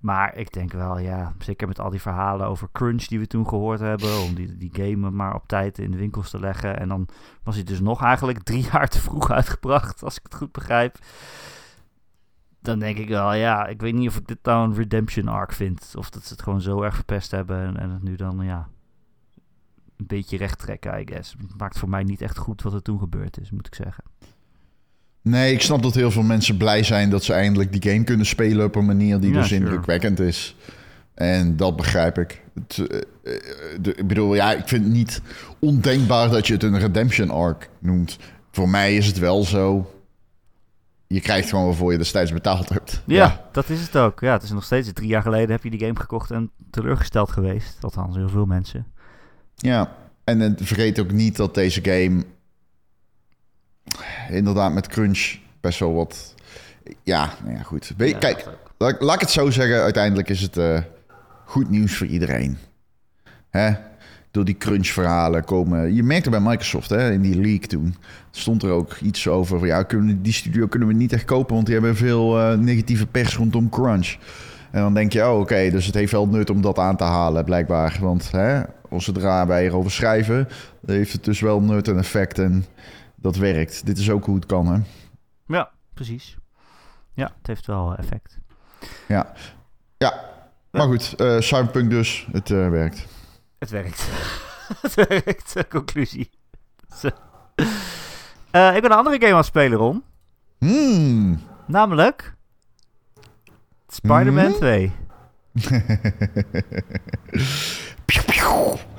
[0.00, 3.48] Maar ik denk wel, ja, zeker met al die verhalen over crunch die we toen
[3.48, 6.78] gehoord hebben, om die, die game maar op tijd in de winkels te leggen.
[6.78, 7.08] En dan
[7.42, 10.98] was hij dus nog eigenlijk drie jaar te vroeg uitgebracht, als ik het goed begrijp.
[12.60, 15.52] Dan denk ik wel, ja, ik weet niet of ik dit nou een redemption arc
[15.52, 15.94] vind.
[15.96, 18.68] Of dat ze het gewoon zo erg verpest hebben en, en het nu dan, ja,
[19.96, 21.34] een beetje recht trekken, I guess.
[21.38, 24.04] Het maakt voor mij niet echt goed wat er toen gebeurd is, moet ik zeggen.
[25.22, 28.26] Nee, ik snap dat heel veel mensen blij zijn dat ze eindelijk die game kunnen
[28.26, 29.60] spelen op een manier die Ja, dus sure.
[29.60, 30.56] indrukwekkend is.
[31.14, 32.42] En dat begrijp ik.
[32.54, 32.98] Het, eh,
[33.34, 33.40] eh,
[33.80, 35.20] de- ik bedoel, ja, ik vind het niet
[35.58, 38.18] ondenkbaar dat je het een redemption arc noemt.
[38.50, 39.94] Voor mij is het wel zo.
[41.06, 43.02] Je krijgt gewoon waarvoor je destijds betaald hebt.
[43.06, 44.20] Ja, dat is het ook.
[44.20, 47.30] Ja, het is nog steeds drie jaar geleden heb je die game gekocht en teleurgesteld
[47.30, 47.76] geweest.
[47.80, 48.86] Althans, heel veel mensen.
[49.54, 52.24] Ja, En vergeet ook niet dat deze game
[54.30, 56.34] inderdaad met crunch best wel wat...
[57.02, 57.92] Ja, nou ja, goed.
[57.96, 58.46] Ja, kijk,
[58.78, 59.82] laat, laat ik het zo zeggen.
[59.82, 60.78] Uiteindelijk is het eh,
[61.44, 62.58] goed nieuws voor iedereen.
[63.50, 63.72] Hè?
[64.30, 65.94] Door die crunch-verhalen komen...
[65.94, 67.94] Je merkte bij Microsoft, hè, in die leak toen...
[68.30, 69.58] stond er ook iets over...
[69.58, 71.54] van, Ja, kunnen die studio kunnen we niet echt kopen...
[71.54, 74.16] want die hebben veel eh, negatieve pers rondom crunch.
[74.70, 77.04] En dan denk je, oh, oké, dus het heeft wel nut om dat aan te
[77.04, 77.98] halen, blijkbaar.
[78.00, 78.62] Want hè,
[78.96, 80.48] zodra wij erover schrijven...
[80.86, 82.64] heeft het dus wel nut en effect en
[83.20, 83.86] dat werkt.
[83.86, 84.80] Dit is ook hoe het kan, hè?
[85.46, 86.36] Ja, precies.
[87.12, 88.38] Ja, het heeft wel effect.
[89.08, 89.32] Ja.
[89.98, 90.24] Ja.
[90.70, 92.26] Maar goed, eh, Cyberpunk dus.
[92.32, 93.06] Het eh, werkt.
[93.58, 94.08] Het werkt.
[94.82, 96.30] het werkt, conclusie.
[98.50, 100.02] Eh, ik ben een andere game aan het spelen, Ron.
[100.58, 101.40] Hmm.
[101.66, 102.34] Namelijk...
[103.88, 104.58] Spider-Man Mhm.
[104.58, 104.92] 2.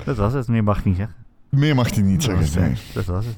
[0.05, 1.15] Dat was het, meer mag ik niet zeggen.
[1.49, 2.71] Meer mag hij niet Dat was zeggen.
[2.71, 2.93] het, Nee.
[2.93, 3.35] Dat was het.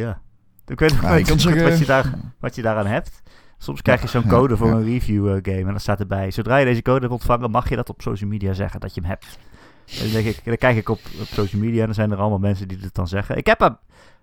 [0.00, 0.20] Ja.
[0.66, 3.22] Ik weet nog Nou, niet zo goed zeggen- wat, je daar, wat je daaraan hebt.
[3.58, 6.30] Soms krijg je zo'n code voor een review eh, game en dan staat erbij...
[6.30, 9.00] Zodra je deze code hebt ontvangen, mag je dat op social media zeggen dat je
[9.00, 9.38] hem hebt.
[9.90, 12.16] En dan, denk ik, dan kijk ik op, op social media en dan zijn er
[12.18, 13.36] allemaal mensen die het dan zeggen.
[13.36, 13.76] Ik heb hem!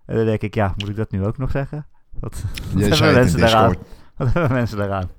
[0.06, 1.86] En dan denk ik, ja, moet ik dat nu ook nog zeggen?
[2.20, 3.76] Wat, wat hebben mensen daaraan?
[4.18, 5.10] Wat hebben mensen daaraan?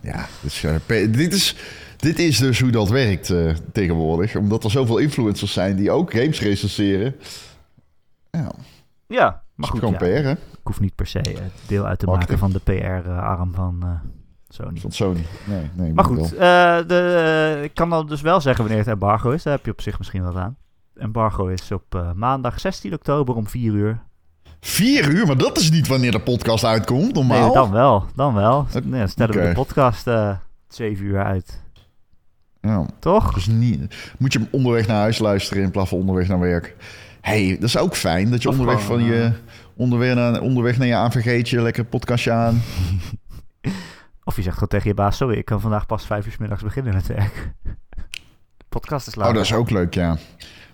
[0.00, 1.56] Ja, dus, eh, dit, is,
[1.96, 4.36] dit is dus hoe dat werkt eh, tegenwoordig.
[4.36, 7.14] Omdat er zoveel influencers zijn die ook games recenseren.
[8.30, 8.52] Ja,
[9.06, 10.30] Ja, maar is goed, gewoon ja, PR, hè?
[10.32, 12.40] ik hoef niet per se eh, deel uit te Marketing.
[12.40, 13.88] maken van de PR-arm van eh,
[14.48, 14.80] Sony.
[14.80, 15.24] Van Sony.
[15.46, 15.92] Nee, nee.
[15.92, 19.42] Maar goed, eh, de, ik kan dan dus wel zeggen wanneer het embargo is.
[19.42, 20.56] Daar heb je op zich misschien wat aan.
[20.94, 24.00] Embargo is op maandag 16 oktober om 4 uur.
[24.60, 27.44] Vier uur, maar dat is niet wanneer de podcast uitkomt, normaal.
[27.44, 28.04] Nee, dan wel.
[28.14, 28.66] Dan wel.
[28.84, 29.48] Nee, dan stellen we Oké.
[29.48, 30.36] de podcast eh
[30.68, 31.62] 7 uur uit.
[32.60, 33.34] Ja, Toch?
[33.34, 36.76] dus niet, moet je hem onderweg naar huis luisteren in plaats van onderweg naar werk.
[37.28, 39.22] Hey, dat is ook fijn dat je onderweg gewoon, van je...
[39.22, 39.30] eh,
[39.76, 42.62] Onderweg naar, onderweg naar je AVG'tje, lekker podcastje aan.
[44.24, 46.36] Of je zegt gewoon tegen je baas, sorry, ik kan vandaag pas 5 uur 's
[46.38, 47.52] middags beginnen met werk.
[48.56, 49.30] De podcast is later.
[49.30, 50.18] Oh, dat is ook leuk, ja.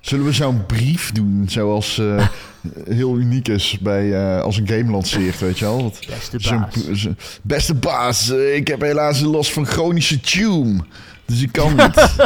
[0.00, 2.28] Zullen we zo'n brief doen, zoals eh,
[2.88, 5.82] heel uniek is bij, eh, als een game lanceert, weet je wel?
[5.82, 6.74] Dat- Beste baas.
[7.00, 10.84] zo- beste baas, ik heb helaas last van chronische tune.
[11.24, 12.16] Dus ik kan niet.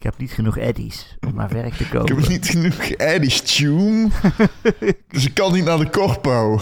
[0.00, 2.28] Ik heb niet genoeg eddies om naar werk te ik heb komen.
[2.28, 4.08] niet genoeg Eddie's tune.
[5.08, 6.60] dus ik kan niet naar de corpo.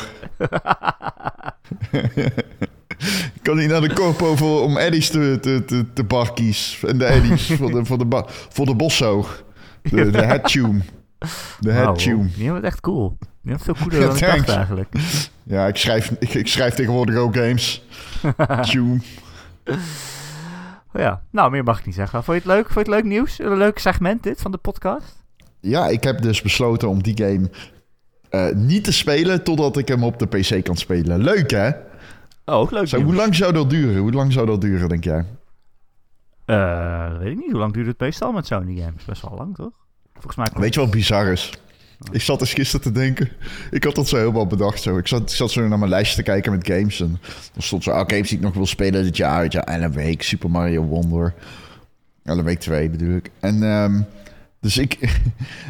[3.35, 6.83] ik kan niet naar de corpo voor, om Eddie's te, te, te, te barkies.
[6.87, 9.27] En de Eddie's voor de, voor de, ba- voor de bosso.
[9.83, 10.81] De, de head tune.
[11.61, 12.29] De head Wauw, tune.
[12.37, 13.17] Je bent echt cool.
[13.43, 14.89] Je bent veel cooler Ja, dan ik dacht eigenlijk.
[15.43, 17.83] Ja, ik schrijf, ik, ik schrijf tegenwoordig ook games.
[18.71, 19.01] Tune.
[20.93, 22.25] Oh ja, nou, meer mag ik niet zeggen.
[22.25, 22.71] Vond je het leuk?
[22.71, 23.39] Vond je het leuk nieuws?
[23.39, 25.25] Een leuk segment dit van de podcast?
[25.61, 27.51] Ja, ik heb dus besloten om die game
[28.31, 31.23] eh, niet te spelen totdat ik hem op de PC kan spelen.
[31.23, 31.69] Leuk hè?
[32.45, 34.01] Oh, ook leuk Zo, hoe lang zou dat duren?
[34.01, 35.25] Hoe lang zou dat duren, denk jij?
[36.45, 37.51] Eh, weet ik niet.
[37.51, 39.05] Hoe lang duurt het meestal met Sony games?
[39.05, 39.73] Best wel lang, toch?
[40.13, 40.61] Volgens mij...
[40.61, 41.53] Weet je wat bizar is?
[42.13, 43.29] Ik zat eens gisteren te denken.
[43.71, 44.83] Ik had dat zo helemaal bedacht.
[44.83, 44.99] Zo.
[44.99, 47.01] Ik, zat, ik zat zo naar mijn lijstje te kijken met games.
[47.01, 47.21] En
[47.57, 49.41] er stond zo, ah, games die ik nog wil spelen dit jaar.
[49.41, 51.35] Weet je, Alan Wake, Super Mario Wonder.
[52.25, 53.31] Alan Wake 2 bedoel ik.
[53.41, 54.01] En, ehm,
[54.61, 54.99] dus ik...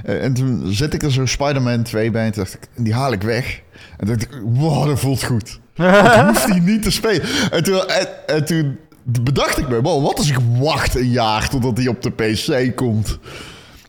[0.04, 2.24] en toen zet ik er zo Spider-Man 2 bij.
[2.24, 3.60] En toen dacht ik, die haal ik weg.
[3.96, 5.60] En toen dacht ik, wow, dat voelt goed.
[5.74, 7.22] Ik hoef die niet te spelen.
[7.50, 11.48] En toen, en, en toen bedacht ik me, wow, wat als ik wacht een jaar
[11.48, 13.18] totdat die op de PC komt?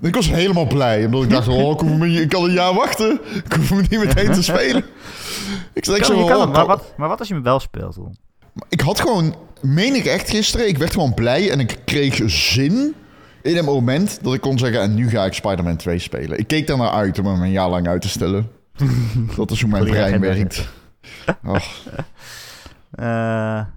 [0.01, 3.19] Ik was helemaal blij, omdat ik dacht, oh, ik, niet- ik kan een jaar wachten.
[3.45, 4.83] Ik hoef hem niet meteen te spelen.
[5.73, 7.59] Ik, Kan, zo, je kan oh, hem, maar, wat, maar wat als je hem wel
[7.59, 8.17] speelt, Ron?
[8.69, 12.95] ik had gewoon, meen ik echt gisteren, ik werd gewoon blij en ik kreeg zin
[13.41, 16.39] in een moment dat ik kon zeggen, en nu ga ik Spider-Man 2 spelen.
[16.39, 18.51] Ik keek daar naar uit om hem een jaar lang uit te stellen.
[19.35, 20.67] dat is hoe mijn brein werkt.
[21.45, 21.63] Och,
[22.91, 23.05] Eh,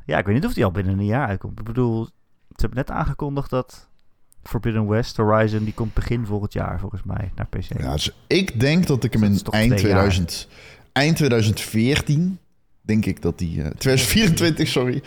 [0.07, 1.59] ja, ik weet niet of die al binnen een jaar uitkomt.
[1.59, 2.11] Ik bedoel, ze
[2.57, 3.89] hebben net aangekondigd dat
[4.43, 7.79] Forbidden West Horizon, die komt begin volgend jaar, volgens mij, naar PC.
[7.81, 10.09] Ja, dus ik denk dat ik hem Dat in eind, twee jaar?
[10.09, 10.49] 2000,
[10.93, 12.39] eind 2014,
[12.81, 13.63] denk ik dat die...
[13.63, 15.03] eh 2024, sorry.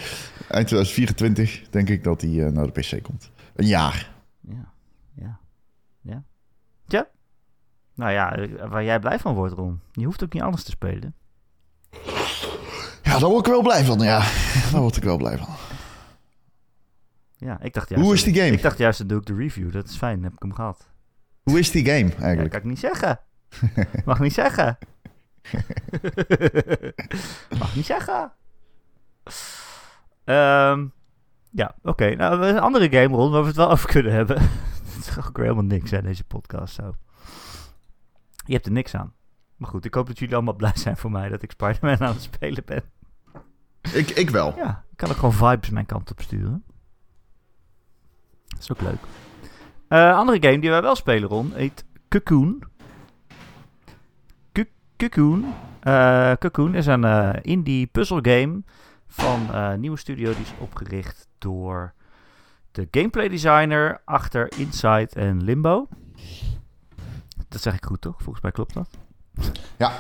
[0.48, 3.30] Eind 2024 denk ik dat die eh, naar de PC komt.
[3.56, 4.12] Een jaar.
[4.42, 4.72] Ja,
[5.16, 5.40] ja,
[6.02, 6.24] ja.
[6.88, 7.08] Tja.
[7.94, 9.80] Nou ja, eh, waar jij blij van wordt, Ron.
[9.92, 11.14] Je hoeft ook niet alles te spelen.
[13.04, 14.20] Ja, daar word ik wel blij van, ja.
[14.72, 15.48] Daar word ik wel blij van.
[17.38, 18.04] Ja, ik dacht juist...
[18.06, 18.52] Hoe is die game?
[18.52, 19.72] Ik dacht juist, dan doe ik de review.
[19.72, 20.90] Dat is fijn, dan heb ik hem gehad.
[21.44, 22.50] Hoe is die game Ja, dat eigenlijk?
[22.50, 23.20] kan ik niet zeggen.
[24.06, 24.78] Mag niet zeggen.
[27.60, 28.32] Mag niet zeggen.
[30.24, 30.86] Ehm,
[31.52, 32.16] ja, oké.
[32.16, 34.42] Nou, een andere game, Ron, waar we het wel over kunnen hebben.
[35.02, 36.96] zeg ook weer helemaal niks aan deze podcast zo.
[38.46, 39.14] Je hebt er niks aan.
[39.56, 42.14] Maar goed, ik hoop dat jullie allemaal blij zijn voor mij dat ik Spider-Man aan
[42.14, 42.84] het spelen ben.
[43.94, 44.56] Ik, ik wel.
[44.56, 46.64] Ja, ik kan ook gewoon vibes mijn kant op sturen.
[48.56, 49.00] Dat is ook leuk.
[49.88, 52.64] Eh andere game die wij wel spelen, Ron, heet Cocoon.
[54.52, 55.54] Cu- Cocoon.
[55.80, 58.62] Eh, Cocoon is een eh, indie puzzle game
[59.08, 61.94] van een nieuwe studio die is opgericht door
[62.72, 65.88] de gameplay designer achter Inside en Limbo.
[67.50, 68.16] Dat zeg ik goed, toch?
[68.18, 68.90] Volgens mij klopt dat.
[69.78, 69.92] Ja.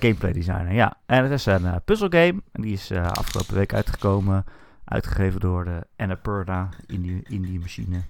[0.00, 0.94] Gameplay designer, ja.
[1.06, 2.42] En het is een eh, puzzelgame.
[2.52, 4.44] En die is afgelopen week uitgekomen.
[4.88, 8.00] Uitgegeven door de Annapurna indie, indie machine.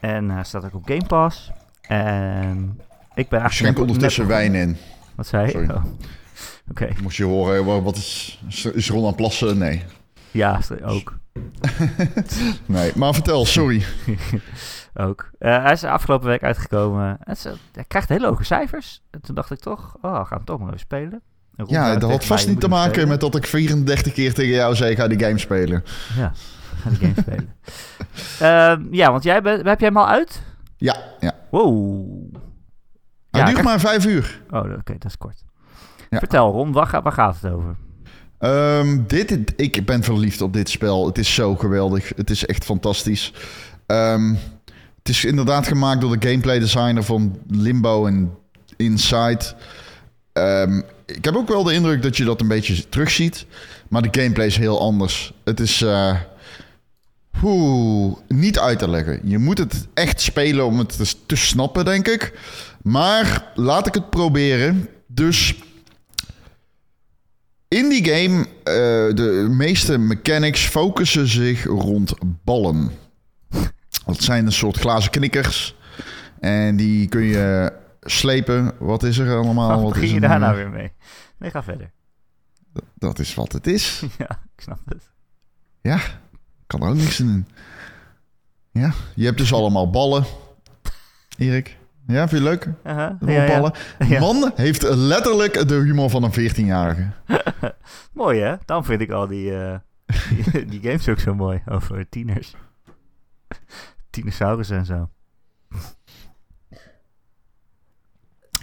[0.00, 1.50] En hij staat ook op Game Pass.
[1.80, 2.80] En
[3.14, 3.52] ik ben eigenlijk...
[3.52, 4.76] Schenk ondertussen net- wijn in.
[5.14, 5.72] Wat zei je?
[5.74, 5.84] Oh.
[6.70, 8.42] Oké, Moest je horen, wa- wat is,
[8.74, 9.58] is- Ron aan het plassen?
[9.58, 9.84] Nee.
[10.30, 11.18] ja, ook.
[12.66, 13.84] Nee, maar vertel, sorry.
[14.94, 15.30] ook.
[15.38, 17.16] Eh, hij is afgelopen week uitgekomen.
[17.20, 19.02] Het is, eh, hij krijgt hele hoge cijfers.
[19.10, 21.22] En toen dacht ik toch, oh, gaan we toch maar even spelen.
[21.66, 23.08] Ja, dat had vast niet te maken spelen.
[23.08, 25.84] met dat ik 34 keer tegen jou zei, ga die game spelen.
[26.16, 26.32] Ja,
[26.82, 27.52] ga die game spelen.
[28.40, 30.42] Ehm, ja, want jij bent, heb jij hem al uit?
[30.76, 31.32] Ja, ja.
[31.50, 32.06] Wow.
[33.30, 34.42] Hij Ja, duurt maar vijf uur.
[34.50, 35.42] Oh, oké, dat is kort.
[36.10, 36.18] Ja.
[36.18, 37.76] Vertel Ron, waar, ga- waar gaat het over?
[38.38, 41.06] Ehm, dit, ik ben verliefd op dit spel.
[41.06, 42.12] Het is zo geweldig.
[42.16, 43.32] Het is echt fantastisch.
[43.86, 44.34] Ehm,
[44.98, 48.34] het is inderdaad gemaakt door de gameplay designer van Limbo en
[48.76, 49.44] Inside.
[50.32, 53.46] Ehm, ik heb ook wel de indruk dat je dat een beetje terugziet.
[53.88, 55.32] Maar de gameplay is heel anders.
[55.44, 55.82] Het is
[57.42, 59.20] oeh, niet uit te leggen.
[59.24, 62.38] Je moet het echt spelen om het te, snappen, denk ik.
[62.82, 64.88] Maar laat ik het proberen.
[65.06, 65.54] Dus
[67.68, 72.14] in die game, eh, de meeste mechanics focussen zich rond
[72.44, 72.90] ballen.
[74.06, 75.76] Dat zijn een soort glazen knikkers.
[76.40, 77.72] En die kun je
[78.04, 78.72] slepen.
[78.78, 79.82] Wat is er allemaal?
[79.82, 80.92] Wat Wat is je daar nou weer mee?
[81.38, 81.92] Nee, ga verder.
[82.94, 84.00] Dat is wat het is.
[84.18, 85.10] ja, ik snap het.
[85.80, 86.00] Ja,
[86.66, 87.46] kan er ook niks aan doen.
[88.70, 90.24] Ja, je hebt dus allemaal ballen.
[91.36, 91.76] Erik.
[92.06, 92.68] Ja, vind je leuk?
[92.82, 93.72] Allemaal ja, ballen.
[94.08, 94.20] Ja.
[94.20, 97.10] Man heeft letterlijk de humor van een 14-jarige.
[98.12, 98.56] Mooi hè?
[98.64, 99.78] Dan vind ik al die, eh,
[100.52, 102.54] die, die games ook zo mooi over tieners.
[104.10, 105.08] Dinosaurus en zo.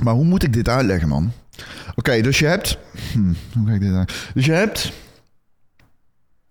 [0.03, 1.31] Maar hoe moet ik dit uitleggen, man?
[1.95, 2.77] Oké, dus je hebt...
[3.11, 4.29] Hm, hoe ga ik dit uit?
[4.33, 4.91] Dus je hebt...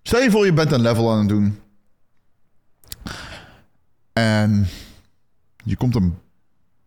[0.03, 1.59] Stel je voor, je bent een level aan het doen.
[4.13, 4.69] En
[5.65, 6.15] je komt een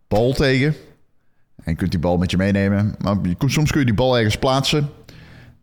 [0.07, 0.75] bal tegen.
[1.55, 2.95] En je kunt die bal met je meenemen.
[2.99, 4.89] Maar soms kun je die bal ergens plaatsen.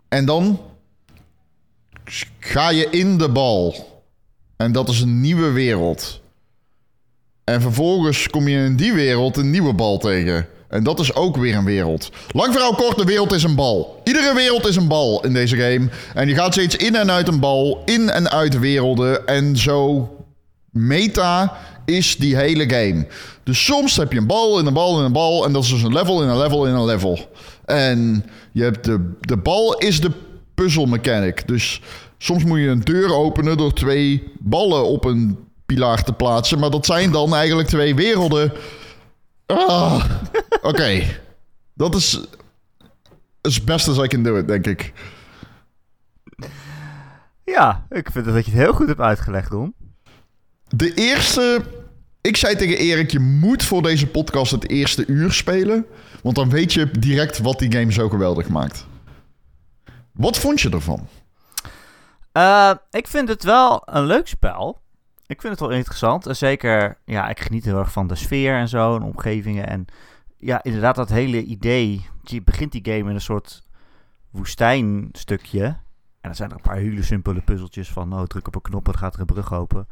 [0.09, 0.61] En dan
[2.39, 3.89] ga je in de bal.
[4.57, 6.21] En dat is een nieuwe wereld.
[7.45, 10.47] En vervolgens kom je in die wereld een nieuwe bal tegen.
[10.71, 12.11] En dat is ook weer een wereld.
[12.33, 14.01] Lang verhaal kort, de wereld is een bal.
[14.05, 15.89] Iedere wereld is een bal in deze game.
[16.15, 19.27] En je gaat steeds in en uit een bal, in en uit werelden.
[19.27, 20.09] En zo
[20.71, 23.07] meta is die hele game.
[23.45, 25.45] Dus soms heb je een bal in een bal in een bal.
[25.45, 27.19] En dat is dus een level in een level in een level.
[27.65, 30.11] En je hebt de, de bal is de
[30.55, 31.49] puzzle mechanic.
[31.49, 31.81] Dus
[32.19, 36.59] soms moet je een deur openen door twee ballen op een pilaar te plaatsen.
[36.59, 38.53] Maar dat zijn dan eigenlijk twee werelden.
[39.51, 40.05] Ah,
[40.63, 41.03] Oké.
[41.75, 42.21] Dat is
[43.41, 44.93] as best as I can do it, denk ik.
[47.45, 49.75] Ja, ik vind dat je het heel goed hebt uitgelegd, Ron.
[50.69, 51.63] De eerste...
[52.21, 55.87] Ik zei tegen Erik, je moet voor deze podcast het eerste uur spelen.
[56.23, 58.87] Want dan weet je direct wat die game zo geweldig maakt.
[60.13, 61.09] Wat vond je ervan?
[62.33, 64.81] Eh, ik vind het wel een leuk spel.
[65.31, 66.27] Ik vind het wel interessant.
[66.27, 69.67] En zeker, ja, ik geniet heel erg van de sfeer en zo, en omgevingen.
[69.67, 69.85] En
[70.39, 72.07] ja, inderdaad, dat hele idee.
[72.23, 73.63] Je begint die game in een soort
[74.31, 75.65] woestijnstukje.
[75.65, 75.79] En
[76.21, 78.99] dan zijn er een paar hele simpele puzzeltjes van, oh, druk op een knop en
[78.99, 79.89] gaat er een brug open.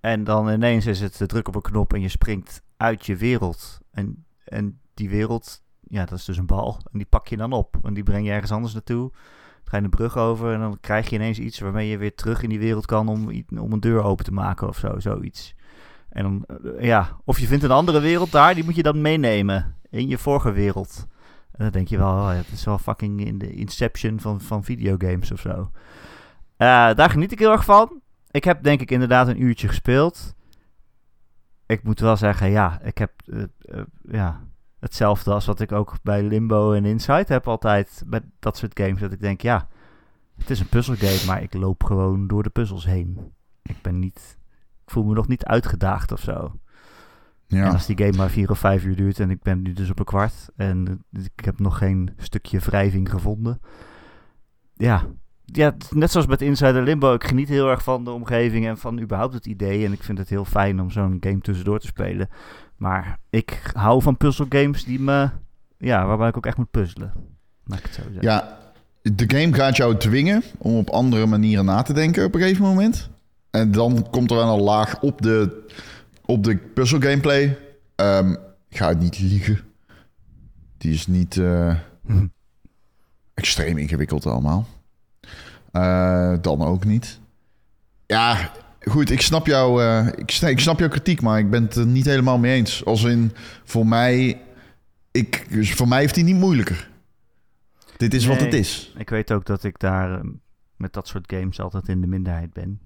[0.00, 3.80] En dan ineens is het druk op een knop en je springt uit je wereld.
[3.90, 6.80] En, en die wereld, ja, dat is dus een bal.
[6.92, 7.76] En die pak je dan op.
[7.82, 9.10] En die breng je ergens anders naartoe.
[9.72, 12.42] Ga je een brug over en dan krijg je ineens iets waarmee je weer terug
[12.42, 15.54] in die wereld kan om, om een deur open te maken of zo, zoiets.
[16.08, 19.00] En dan, eh, ja, of je vindt een andere wereld daar, die moet je dan
[19.00, 21.06] meenemen in je vorige wereld.
[21.52, 24.64] En dan denk je wel, oh, het is wel fucking in de inception van, van
[24.64, 25.70] videogames of zo.
[26.56, 28.00] Eh, daar geniet ik heel erg van.
[28.30, 30.34] Ik heb denk ik inderdaad een uurtje gespeeld.
[31.66, 34.40] Ik moet wel zeggen, ja, ik heb eh, ja,
[34.82, 39.00] hetzelfde als wat ik ook bij Limbo en Inside heb altijd met dat soort games.
[39.00, 39.68] Dat ik denk, ja,
[40.36, 43.32] het is een puzzelgame, maar ik loop gewoon door de puzzels heen.
[43.62, 44.38] Ik ben niet,
[44.84, 46.60] ik voel me nog niet uitgedaagd of zo.
[47.46, 47.64] Ja.
[47.64, 49.90] En als die game maar vier of vijf uur duurt en ik ben nu dus
[49.90, 53.60] op een kwart en ik heb nog geen stukje wrijving gevonden.
[54.74, 55.06] Ja,
[55.52, 59.00] ja net zoals met Insider Limbo, ik geniet heel erg van de omgeving en van
[59.00, 59.84] überhaupt het idee.
[59.84, 62.28] En ik vind het heel fijn om zo'n game tussendoor te spelen.
[62.76, 65.28] Maar ik hou van puzzelgames die me,
[65.78, 67.12] ja, waarbij ik ook echt moet puzzelen.
[67.64, 68.22] Laat ik het zo zeggen.
[68.22, 68.58] Ja,
[69.02, 72.64] de game gaat jou dwingen om op andere manieren na te denken op een gegeven
[72.64, 73.10] moment.
[73.50, 75.66] En dan komt er wel een laag op de,
[76.24, 77.58] op de puzzel gameplay.
[77.94, 78.30] Ehm,
[78.68, 79.60] ik ga het niet liegen.
[80.78, 82.26] Die is niet eh, Hm.
[83.34, 84.66] extreem ingewikkeld allemaal.
[85.72, 87.20] Eh, dan ook niet.
[88.06, 91.62] Ja, goed, ik snap, jou, eh, ik, sna- ik snap jouw kritiek, maar ik ben
[91.62, 92.84] het er niet helemaal mee eens.
[92.84, 93.32] Als in,
[93.64, 94.40] voor mij,
[95.10, 96.90] ik, dus voor mij heeft hij niet moeilijker.
[97.96, 98.92] Dit is wat het is.
[98.98, 100.28] Ik weet ook dat ik daar ehm,
[100.76, 102.80] met dat soort games altijd in de minderheid ben.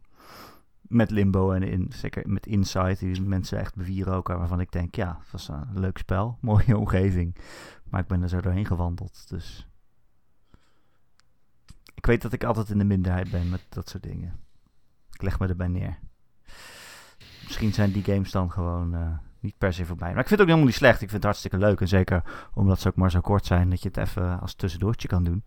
[0.81, 4.29] Met Limbo en in, zeker met Inside, die mensen echt bevieren ook.
[4.29, 7.37] Waarvan ik denk, ja, het was een leuk spel, mooie omgeving.
[7.91, 9.67] Maar ik ben er zo doorheen gewandeld, dus...
[11.97, 14.37] Ik weet dat ik altijd in de minderheid ben met dat soort dingen.
[15.13, 15.99] Ik leg me erbij neer.
[17.45, 19.01] Misschien zijn die games dan gewoon eh,
[19.41, 20.11] niet per se voorbij.
[20.13, 20.95] Maar ik vind het ook helemaal niet slecht.
[20.95, 21.81] Ik vind het hartstikke leuk.
[21.81, 22.23] En zeker
[22.55, 25.45] omdat ze ook maar zo kort zijn, dat je het even als tussendoortje kan doen.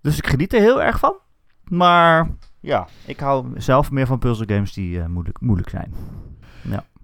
[0.00, 1.16] Dus ik geniet er heel erg van.
[1.64, 5.94] Maar ja, ik hou zelf meer van puzzelgames die eh, moeilijk, moeilijk zijn.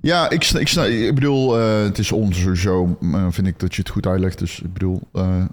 [0.00, 2.98] Ja, ik, sna- ik, sna- ik bedoel, eh, het is ons sowieso,
[3.30, 4.38] vind ik dat je het goed uitlegt.
[4.38, 5.44] Dus ik bedoel, eh,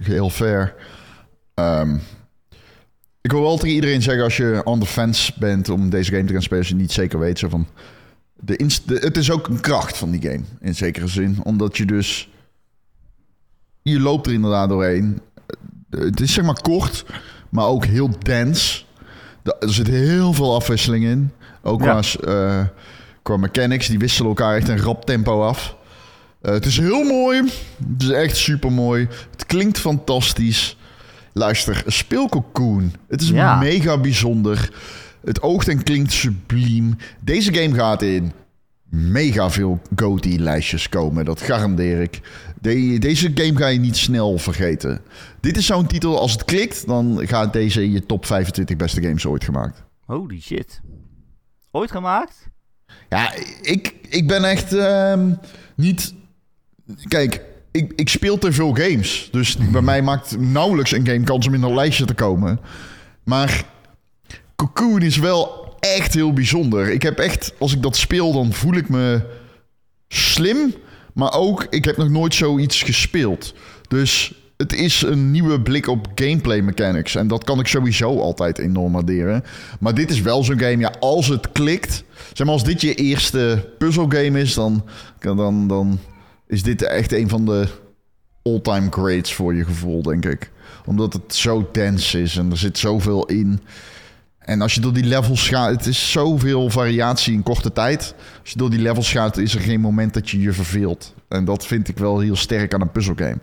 [0.00, 0.74] geheel fair.
[1.56, 1.94] Ehm,
[3.20, 6.24] ik wil wel tegen iedereen zeggen, als je on the fence bent om deze game
[6.24, 7.66] te gaan spelen, als je niet zeker weet, zo van...
[8.40, 11.38] De het is ook een kracht van die game, in zekere zin.
[11.42, 12.28] Omdat je dus...
[13.82, 15.20] Je loopt er inderdaad doorheen.
[15.90, 17.04] Eh, Het is zeg maar kort,
[17.48, 18.82] maar ook heel dense.
[19.42, 21.30] Da- Er zit heel veel afwisseling in.
[21.62, 22.00] Ook Ja.
[22.00, 22.66] qua, eh,
[23.22, 25.76] qua mechanics, die wisselen elkaar echt een rap tempo af.
[26.42, 27.42] Eh, het is heel mooi.
[27.92, 29.08] Het is echt super mooi.
[29.30, 30.76] Het klinkt fantastisch.
[31.38, 32.92] Luister, speel Cocoon.
[33.08, 33.58] Het is Ja.
[33.58, 34.72] mega bijzonder.
[35.24, 36.96] Het oogt en klinkt subliem.
[37.20, 38.32] Deze game gaat in
[38.90, 41.24] mega veel GOTY-lijstjes komen.
[41.24, 42.20] Dat garandeer ik.
[42.60, 45.00] De- deze game ga je niet snel vergeten.
[45.40, 49.02] Dit is zo'n titel, als het klikt, dan gaat deze in je top 25 beste
[49.02, 49.82] games ooit gemaakt.
[50.04, 50.80] Holy shit.
[51.70, 52.48] Ooit gemaakt?
[53.08, 55.30] Ja, ik, ik ben echt ehm,
[55.76, 56.14] niet...
[57.08, 57.42] Kijk,
[57.76, 59.28] ik, ik speel te veel games.
[59.30, 62.60] Dus bij mij maakt nauwelijks een game kans om in een lijstje te komen.
[63.24, 63.64] Maar
[64.56, 66.88] Cocoon is wel echt heel bijzonder.
[66.92, 69.20] Ik heb echt, als ik dat speel, dan voel ik me
[70.08, 70.74] slim.
[71.14, 73.54] Maar ook, ik heb nog nooit zoiets gespeeld.
[73.88, 77.14] Dus het is een nieuwe blik op gameplay mechanics.
[77.14, 79.44] En dat kan ik sowieso altijd enorm waarderen.
[79.80, 82.04] Maar dit is wel zo'n game, ja, als het klikt...
[82.32, 84.84] Zeg maar, als dit je eerste puzzelgame is, dan,
[85.18, 85.98] dan, dan
[86.46, 87.68] is dit echt een van de
[88.42, 90.50] all-time greats voor je gevoel, denk ik.
[90.84, 93.60] Omdat het zo dense is en er zit zoveel in.
[94.38, 98.14] En als je door die levels gaat, het is zoveel variatie in korte tijd.
[98.40, 101.14] Als je door die levels gaat, is er geen moment dat je je verveelt.
[101.28, 103.38] En dat vind ik wel heel sterk aan een puzzelgame.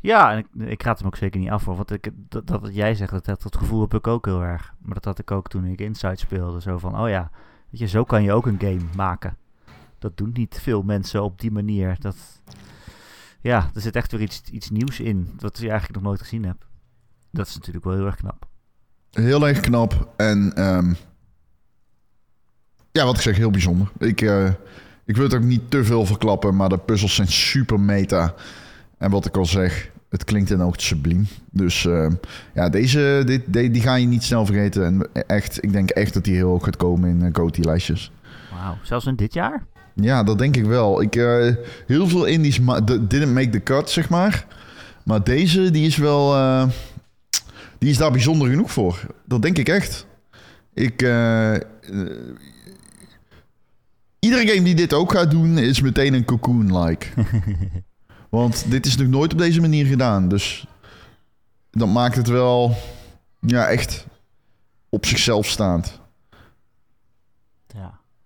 [0.00, 1.76] Ja, en ik, ik raad hem ook zeker niet af hoor.
[1.76, 4.74] Want ik, dat, jij zegt, dat, dat, dat gevoel heb ik ook heel erg.
[4.78, 6.60] Maar dat had ik ook toen ik Inside speelde.
[6.60, 7.30] Zo van, oh ja,
[7.70, 9.36] weet je, zo kan je ook een game maken.
[10.06, 11.96] Dat doen niet veel mensen op die manier.
[11.98, 12.16] Dat,
[13.40, 15.30] ja, er zit echt weer iets, iets nieuws in.
[15.38, 16.64] Wat je eigenlijk nog nooit gezien hebt.
[17.30, 18.46] Dat is natuurlijk wel heel erg knap.
[19.10, 20.08] Heel erg knap.
[20.16, 20.94] En ehm,
[22.92, 23.92] ja, wat ik zeg, heel bijzonder.
[23.98, 24.48] Ik, eh,
[25.04, 28.34] ik wil het ook niet te veel verklappen, maar de puzzels zijn super meta.
[28.98, 31.26] En wat ik al zeg, het klinkt in ook subliem.
[31.50, 32.12] Dus ehm,
[32.54, 34.84] ja, deze dit, die, die ga je niet snel vergeten.
[34.84, 38.10] En echt, ik denk echt dat die heel hoog gaat komen in uh, GOTY-lijstjes.
[38.52, 39.66] Wauw, zelfs in dit jaar?
[40.00, 41.02] Ja, dat denk ik wel.
[41.02, 41.54] Ik, eh,
[41.86, 44.46] heel veel indies didn't make the cut, zeg maar.
[45.04, 46.34] Maar deze, die is wel...
[46.34, 46.68] eh,
[47.78, 49.06] die is daar bijzonder genoeg voor.
[49.24, 50.06] Dat denk ik echt.
[50.74, 51.02] Ik...
[51.02, 51.54] eh,
[54.18, 57.06] iedere game die dit ook gaat doen, is meteen een cocoon-like.
[58.30, 60.28] Want dit is nog nooit op deze manier gedaan.
[60.28, 60.66] Dus
[61.70, 62.76] dat maakt het wel...
[63.40, 64.06] Ja, echt
[64.88, 66.00] op zichzelf staand.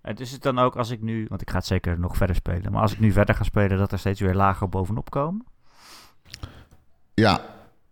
[0.02, 2.36] En is het dan ook als ik nu, want ik ga het zeker nog verder
[2.36, 5.44] spelen, maar als ik nu verder ga spelen, dat er steeds weer lager bovenop komen?
[7.14, 7.40] Ja,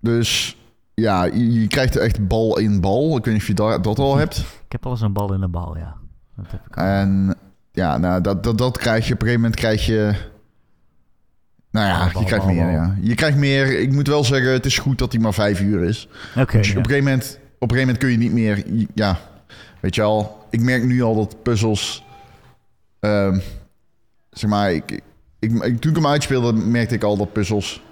[0.00, 0.56] dus
[0.94, 3.16] ja, je, je krijgt er echt bal in bal.
[3.16, 4.38] Ik weet niet of je dat, dat al hebt.
[4.38, 5.96] Ik heb al eens een bal in een bal, ja.
[6.36, 6.84] Dat heb ik al.
[6.84, 7.36] En
[7.72, 9.14] ja, nou, dat, dat, dat krijg je.
[9.14, 10.14] Op een gegeven moment krijg je...
[11.70, 12.74] Nou ja, Bal, je krijgt bal, meer, bal.
[12.74, 12.96] ja.
[13.00, 13.80] Je krijgt meer.
[13.80, 16.08] Ik moet wel zeggen, het is goed dat hij maar vijf uur is.
[16.36, 16.56] Oké.
[16.58, 16.72] Dus ja.
[16.72, 18.86] op, een gegeven moment, op een gegeven moment kun je niet meer...
[18.94, 19.18] Ja,
[19.80, 20.37] weet je al.
[20.50, 22.04] Ik merk nu al dat puzzels...
[23.00, 23.38] Ehm,
[24.30, 24.90] zeg maar, ik,
[25.38, 27.82] ik, ik, toen ik hem uitspeelde, merkte ik al dat puzzels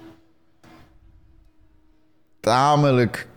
[2.39, 3.27] tamelijk...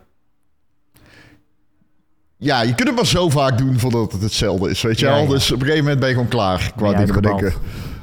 [2.36, 5.12] Ja, je kunt het maar zo vaak doen voordat het hetzelfde is, weet je Ja,
[5.12, 5.22] wel?
[5.22, 5.28] ja.
[5.28, 7.52] Dus op een gegeven moment ben je gewoon klaar qua dingen bedenken.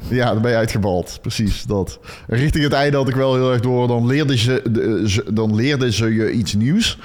[0.09, 1.18] Ja, dan ben je uitgebald.
[1.22, 1.99] Precies, dat.
[2.28, 3.88] Richting het einde had ik wel heel erg door.
[3.88, 6.97] Dan leerden ze, dan leerden ze je iets nieuws.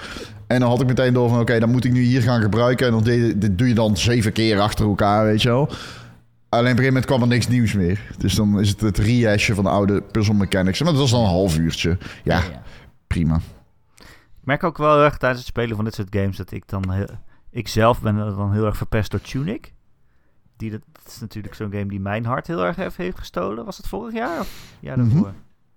[0.52, 1.40] En dan had ik meteen door van...
[1.40, 2.86] Oké, dan moet ik nu hier gaan gebruiken.
[2.86, 5.68] En dan deed, dit doe je dan zeven keer achter elkaar, weet je wel.
[5.68, 8.14] Alleen op een gegeven moment kwam er niks nieuws meer.
[8.18, 10.80] Dus dan is het het rehashen van de oude puzzle mechanics.
[10.82, 11.98] Maar dat was dan een half uurtje.
[12.24, 12.62] Ja, ja.
[13.06, 13.40] prima.
[13.96, 16.90] Ik merk ook wel erg tijdens het spelen van dit soort games dat ik dan...
[16.90, 17.06] Heel,
[17.50, 19.72] ik zelf ben dan heel erg verpest door Tunic.
[20.56, 23.64] Die, dat, is natuurlijk zo'n game die mijn hart heel erg heeft, heeft gestolen.
[23.64, 24.48] Was het vorig jaar of
[24.80, 25.08] jaar Mhm.
[25.10, 25.32] daarvoor?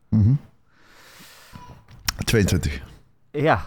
[0.09, 0.33] Mhm.
[2.25, 2.81] 22.
[3.31, 3.61] Ja.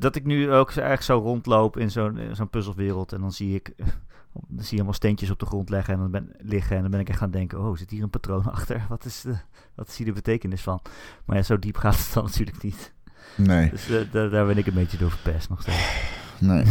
[0.00, 3.12] Dat ik nu ook zo- eigenlijk zo rondloop in zo'n zo'n puzzelwereld.
[3.12, 3.72] En dan zie ik...
[4.48, 6.76] Dan zie je allemaal steentjes op de grond leggen en dan ben, liggen.
[6.76, 7.60] En dan ben ik echt gaan denken...
[7.60, 8.86] Oh, zit hier een patroon achter?
[8.88, 9.34] Wat is, de,
[9.74, 10.80] wat is hier de betekenis van?
[11.24, 12.92] Maar ja, zo diep gaat het dan natuurlijk niet.
[13.36, 16.02] Nee, Dus eh, daar- daar ben ik een beetje door verpest nog steeds.
[16.40, 16.64] nee.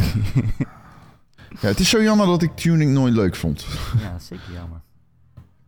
[1.62, 3.66] ja, het is zo jammer dat ik tuning nooit leuk vond.
[4.02, 4.82] Ja, zeker jammer.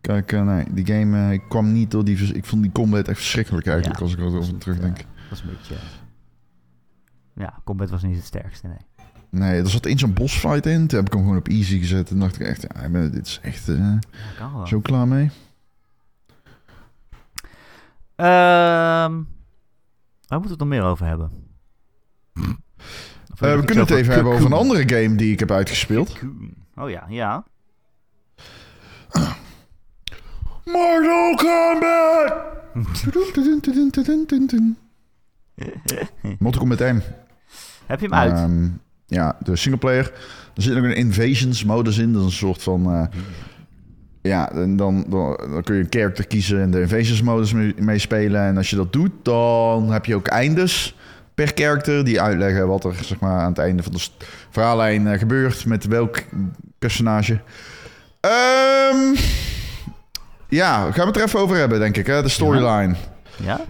[0.02, 2.34] Kijk, eh, nee, die game eh, ik kwam niet door die...
[2.34, 4.96] Ik vond die combat echt verschrikkelijk eigenlijk, Ja, als ik erover terugdenk.
[4.98, 5.76] Dat is een beetje...
[7.40, 8.78] Ja, combat was niet het sterkste, nee.
[9.30, 10.88] Nee, er zat in zo'n bossfight in.
[10.88, 12.10] Toen heb ik hem gewoon op easy gezet.
[12.10, 13.94] En dacht ik echt, ja, dit is echt eh,
[14.40, 15.32] Ja, zo klaar mee.
[18.16, 19.14] Ehm,
[20.28, 21.32] waar moeten we het nog meer over hebben?
[22.34, 26.14] Eh, we kunnen het even hebben over een andere game die ik heb uitgespeeld.
[26.14, 26.54] Cocoon.
[26.76, 27.44] Oh ja, ja.
[30.66, 32.34] Mortal Kombat!
[36.40, 37.04] Mortal Kombat 1.
[37.90, 38.32] Heb je hem uit?
[38.34, 38.68] Ehm,
[39.06, 40.12] ja, de singleplayer.
[40.56, 42.14] Er zit ook een invasions modus in.
[42.14, 42.94] Dat is een soort van...
[42.94, 43.20] eh,
[44.22, 47.74] ja, en dan, dan, dan kun je een character kiezen en de invasions modus mee,
[47.78, 48.42] mee spelen.
[48.42, 50.96] En als je dat doet, dan heb je ook eindes
[51.34, 54.08] per character die uitleggen wat er zeg maar, aan het einde van de
[54.50, 56.24] verhaallijn eh, gebeurt met welk
[56.80, 57.40] personage.
[58.20, 59.16] Ehm,
[60.50, 62.22] ja, gaan we het er even over hebben, denk ik, hè?
[62.22, 62.94] de storyline.
[62.94, 63.00] ja?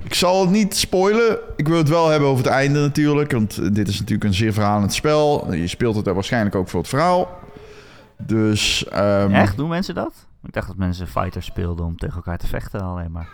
[0.03, 1.38] Ik zal het niet spoilen.
[1.55, 3.32] Ik wil het wel hebben over het einde natuurlijk.
[3.32, 5.53] Want eh, dit is natuurlijk een zeer verhalend spel.
[5.53, 7.39] Je speelt het er waarschijnlijk ook voor het verhaal.
[8.17, 8.88] Dus...
[8.88, 9.57] ehm, Echt?
[9.57, 10.13] Doen mensen dat?
[10.43, 13.28] Ik dacht dat mensen fighters speelden om tegen elkaar te vechten alleen maar.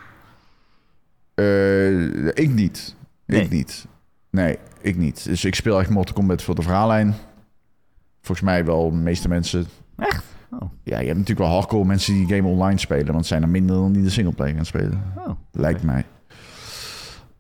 [1.35, 2.95] eh, ik niet.
[3.25, 3.41] Nee.
[3.41, 3.87] Ik niet.
[4.29, 5.23] Nee, ik niet.
[5.23, 7.15] Dus ik speel echt Mortal Kombat voor de verhaallijn.
[8.21, 9.65] Volgens mij wel de meeste mensen...
[9.97, 10.23] Echt?
[10.51, 10.61] Oh.
[10.83, 13.05] Ja, je hebt natuurlijk wel hardcore mensen die game online spelen.
[13.05, 15.03] Want het zijn er minder dan die de singleplayer gaan spelen.
[15.17, 15.29] oh.
[15.51, 16.05] Lijkt mij.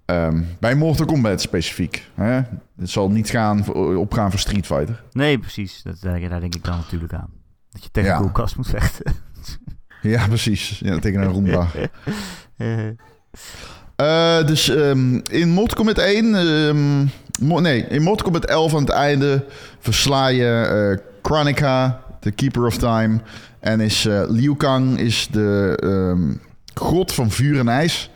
[0.05, 2.09] Ehm, bij Mortal Kombat specifiek.
[2.15, 2.33] Hè?
[2.77, 5.03] Het zal niet gaan opgaan voor Street Fighter.
[5.11, 5.81] Nee, precies.
[5.83, 7.29] Dat, daar, daar denk ik dan natuurlijk aan.
[7.71, 8.15] Dat je tegen Ja.
[8.15, 9.13] een koelkast moet vechten.
[10.01, 10.79] Ja, precies.
[10.79, 11.67] Ja, tegen een Roomba.
[12.57, 12.87] Eh,
[13.95, 16.35] Eh, dus ehm, in Mortal Kombat 1...
[16.35, 17.01] ehm,
[17.47, 19.45] mo- nee, in Mortal Kombat 11 aan het einde...
[19.79, 20.45] versla je
[20.99, 23.19] eh Chronica, de Keeper of Time.
[23.59, 26.33] En is Liu Kang is de ehm,
[26.73, 28.09] god van vuur en ijs.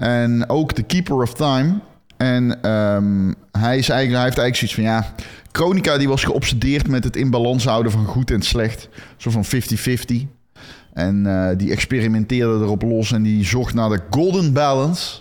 [0.00, 1.80] En ook de Keeper of Time.
[2.16, 4.84] En ehm, hij, is eigenlijk, hij heeft eigenlijk zoiets van...
[4.84, 5.14] ja,
[5.52, 8.88] Chronica die was geobsedeerd met het in balans houden van goed en slecht.
[9.16, 9.48] Zo van 50-50.
[10.92, 15.20] En eh, die experimenteerde erop los en die zocht naar de golden balance.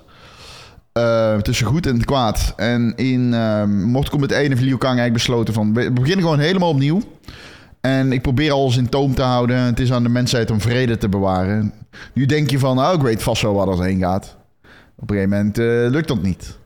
[0.93, 2.53] eh, tussen goed en kwaad.
[2.55, 5.73] En in ehm Mortal Kombat 1 heeft Liu Kang eigenlijk besloten van...
[5.73, 7.01] we beginnen gewoon helemaal opnieuw.
[7.81, 9.57] En ik probeer alles in toom te houden.
[9.57, 11.73] Het is aan de mensheid om vrede te bewaren.
[12.13, 14.37] Nu denk je van, oh, weet vast wel waar dat heen gaat.
[14.99, 16.57] Op een gegeven moment eh, lukt dat niet.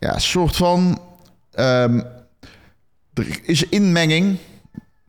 [0.00, 1.00] Ja, een soort van...
[1.52, 2.00] ehm,
[3.14, 4.36] er is inmenging.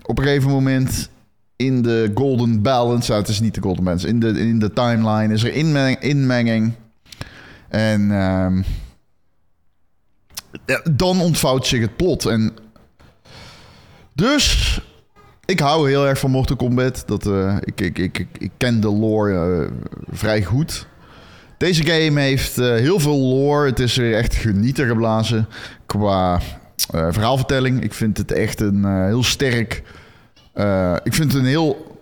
[0.06, 1.10] Op een gegeven moment
[1.56, 3.10] in de golden balance.
[3.10, 4.08] Nou, het is niet de golden balance.
[4.08, 6.74] In de, in de timeline is er inmeng- inmenging.
[7.70, 8.62] En ehm,
[10.66, 12.26] ja, dan ontvouwt zich het plot.
[12.26, 12.54] En
[14.14, 14.82] dus
[15.46, 17.04] ik hou heel erg van Mortal Kombat.
[17.06, 17.26] Dat,
[17.60, 19.72] ik, ik, ik, ik, ik ken de lore eh,
[20.12, 20.88] vrij goed.
[21.64, 23.70] Deze game heeft eh, heel veel lore.
[23.70, 25.48] Het is weer echt genieten geblazen
[25.86, 26.40] qua
[26.92, 27.84] eh, verhaalvertelling.
[27.84, 29.84] Ik vind het echt een eh, heel sterk...
[31.04, 32.02] ik vind het een heel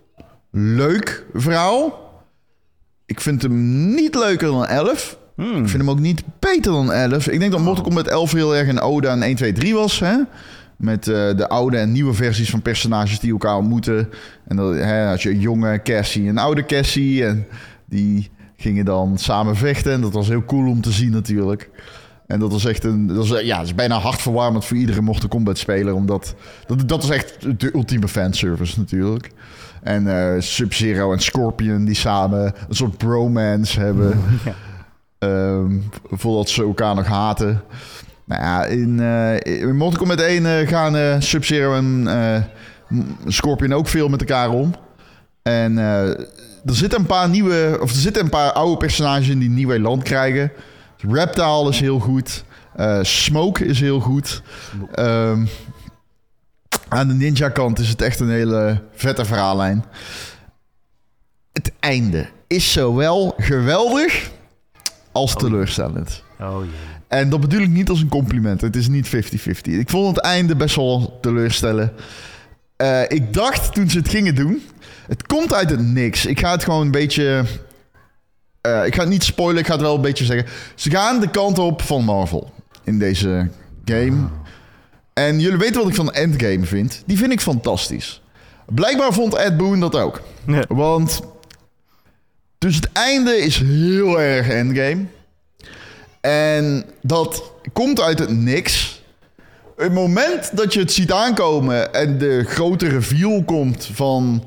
[0.52, 2.12] leuk verhaal.
[3.06, 5.18] Ik vind hem niet leuker dan 11.
[5.36, 5.64] hmm.
[5.64, 7.28] Ik vind hem ook niet beter dan 11.
[7.28, 10.00] Ik denk dat Mortal Kombat 11 heel erg een ode aan 1, 2, 3 was.
[10.00, 10.16] Hè?
[10.78, 14.10] Met de oude en nieuwe versies van personages die elkaar ontmoeten.
[14.48, 17.26] En dat, hè, als je een jonge Cassie en een oude Cassie.
[17.26, 17.46] En
[17.86, 18.32] die
[18.62, 19.92] gingen dan samen vechten.
[19.92, 21.70] En dat was heel cool om te zien natuurlijk.
[22.32, 25.30] En dat was echt een, dat is, ja, dat is bijna hartverwarmend voor iedere Mortal
[25.30, 25.94] Kombat speler.
[25.94, 26.36] Omdat
[26.68, 29.32] dat, dat is echt de ultieme fanservice natuurlijk.
[29.84, 34.20] En eh, Sub-Zero en Scorpion die samen een soort bromance hebben.
[34.46, 34.54] Ja.
[35.18, 35.78] Ehm,
[36.10, 37.62] voordat ze elkaar nog haten.
[38.26, 42.08] Nou ja, in, eh in Mortal Kombat 1 eh, gaan Sub-Zero en
[43.28, 44.74] Scorpion ook veel met elkaar om.
[45.42, 45.78] En
[46.66, 49.56] er zitten een paar nieuwe, of er zitten een paar oude personages in die een
[49.56, 50.52] nieuw land krijgen.
[50.98, 52.44] Reptile is heel goed.
[52.76, 54.42] Eh, Smoke is heel goed.
[54.94, 55.46] Ehm,
[56.88, 59.86] aan de ninja kant is het echt een hele vette verhaallijn.
[61.52, 64.30] Het einde is zowel geweldig
[65.12, 66.24] als teleurstellend.
[66.40, 66.92] Oh jee.
[67.08, 68.62] En dat bedoel ik niet als een compliment.
[68.62, 69.10] Het is niet 50-50.
[69.62, 71.94] Ik vond het einde best wel teleurstellen.
[72.76, 74.62] Eh, ik dacht toen ze het gingen doen...
[75.12, 76.26] Het komt uit het niks.
[76.26, 77.44] Ik ga het gewoon een beetje...
[78.62, 80.48] eh, ik ga het niet spoilen, ik ga het wel een beetje zeggen.
[80.76, 82.54] Ze gaan de kant op van Marvel
[82.84, 83.50] in deze
[83.86, 84.28] game.
[85.14, 87.04] En jullie weten wat ik van Endgame vind.
[87.06, 88.22] Die vind ik fantastisch.
[88.66, 90.22] Blijkbaar vond Ed Boon dat ook.
[90.48, 90.64] Ja.
[90.68, 91.22] Want...
[92.58, 95.06] Dus het einde is heel erg Endgame.
[96.22, 97.44] En dat
[97.74, 99.02] komt uit het niks.
[99.78, 104.44] Het moment dat je het ziet aankomen en de grote reveal komt van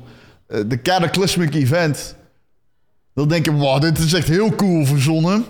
[0.47, 2.15] de Cataclysmic Event,
[3.13, 5.45] dan denk je, wow, dit is echt heel cool verzonnen.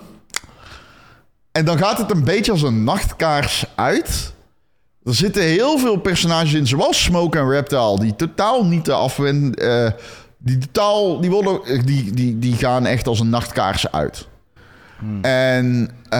[1.52, 4.34] En dan gaat het een beetje als een nachtkaars uit.
[5.04, 9.54] Er zitten heel veel personages in, zoals Smoke en Reptile, die totaal niet te afwenden.
[9.54, 9.92] eh,
[10.38, 14.28] die totaal, die, worden, die, die, die gaan echt als een nachtkaars uit.
[15.22, 16.20] En eh,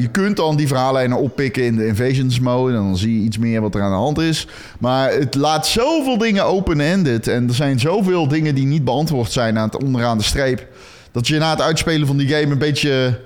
[0.00, 2.76] je kunt dan die verhaallijnen oppikken in de Invasions mode.
[2.76, 4.46] En dan zie je iets meer wat er aan de hand is.
[4.78, 7.28] Maar het laat zoveel dingen open-ended.
[7.28, 10.66] En er zijn zoveel dingen die niet beantwoord zijn aan het onderaan de streep.
[11.12, 13.20] Dat je na het uitspelen van die game een beetje.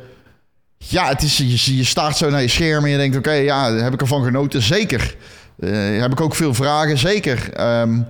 [0.78, 3.72] Ja, het is, je, je staart zo naar je scherm en je denkt: oké, ja,
[3.74, 4.62] heb ik ervan genoten?
[4.62, 5.16] Zeker.
[5.58, 5.70] Eh,
[6.00, 6.98] heb ik ook veel vragen?
[6.98, 7.52] Zeker.
[7.52, 8.00] Ehm,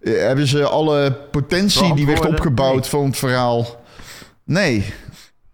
[0.00, 2.90] eh, hebben ze alle potentie die werd opgebouwd Nee.
[2.90, 3.80] van het verhaal?
[4.44, 4.84] Nee.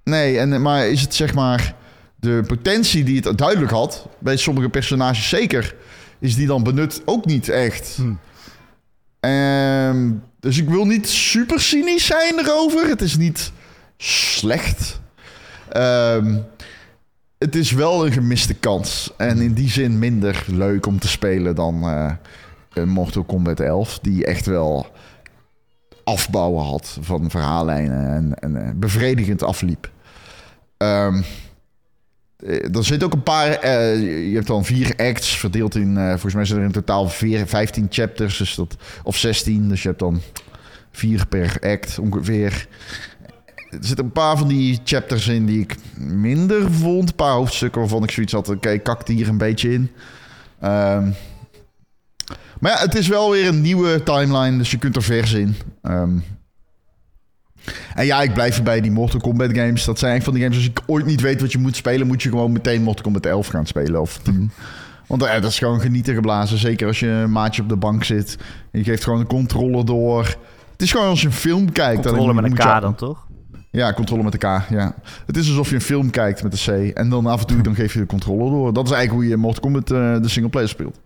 [0.04, 1.74] Nee, en, maar is het zeg maar
[2.16, 5.74] de potentie die het duidelijk had, bij sommige personages zeker,
[6.18, 7.96] is die dan benut ook niet echt.
[7.96, 8.12] Hm.
[9.20, 12.88] Ehm, dus ik wil niet super cynisch zijn erover.
[12.88, 13.52] Het is niet
[13.96, 15.00] slecht.
[15.68, 16.36] Ehm,
[17.38, 19.12] het is wel een gemiste kans.
[19.16, 21.84] En in die zin minder leuk om te spelen dan
[22.72, 23.98] een Mortal Kombat 11.
[23.98, 24.86] Die echt wel
[26.04, 29.90] afbouwen had van verhaallijnen en, en eh, bevredigend afliep.
[32.36, 33.48] Eh, er zitten ook een paar.
[33.50, 35.96] eh, je hebt dan vier acts verdeeld in.
[35.96, 38.36] eh, volgens mij zijn er in totaal vier, 15 chapters.
[38.38, 39.68] Dus dat, of 16.
[39.68, 40.20] Dus je hebt dan
[40.90, 42.66] vier per act ongeveer.
[43.70, 47.08] Er zitten een paar van die chapters in die ik minder vond.
[47.08, 48.48] Een paar hoofdstukken waarvan ik zoiets had.
[48.48, 49.90] Oké, kakt hier een beetje in.
[50.60, 51.10] Ehm,
[52.60, 54.58] maar ja, het is wel weer een nieuwe timeline.
[54.58, 55.54] Dus je kunt er vers in.
[55.82, 56.18] Ehm,
[57.94, 59.84] en ja, ik blijf erbij die Mortal Kombat games.
[59.84, 60.56] Dat zijn eigenlijk van die games.
[60.56, 63.26] Als ik ooit niet weet wat je moet spelen, moet je gewoon meteen Mortal Kombat
[63.26, 64.00] 11 gaan spelen.
[64.00, 64.50] Of 10.
[65.06, 66.58] Want eh, dat is gewoon genieten geblazen.
[66.58, 68.36] Zeker als je een maatje op de bank zit.
[68.70, 70.22] En je geeft gewoon de controller door.
[70.72, 72.02] Het is gewoon als je een film kijkt.
[72.02, 73.26] dan Controle met een K je- dan, toch?
[73.70, 74.94] Ja, controle met de K, ja.
[75.26, 76.96] Het is alsof je een film kijkt met de C.
[76.96, 78.72] En dan af en toe dan geef je de controller door.
[78.72, 80.98] Dat is eigenlijk hoe je Mortal Kombat uh, de singleplayer speelt.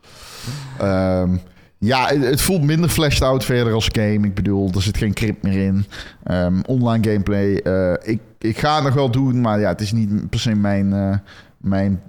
[0.79, 1.37] Ehm,
[1.79, 4.27] ja, het, voelt minder fleshed out verder als game.
[4.27, 5.85] Ik bedoel, er zit geen crypt meer in.
[6.25, 7.55] Ehm, online gameplay.
[7.57, 10.55] eh, ik, ik ga het nog wel doen, maar ja, het is niet per se
[10.55, 11.17] mijn, eh
[11.59, 12.01] mijn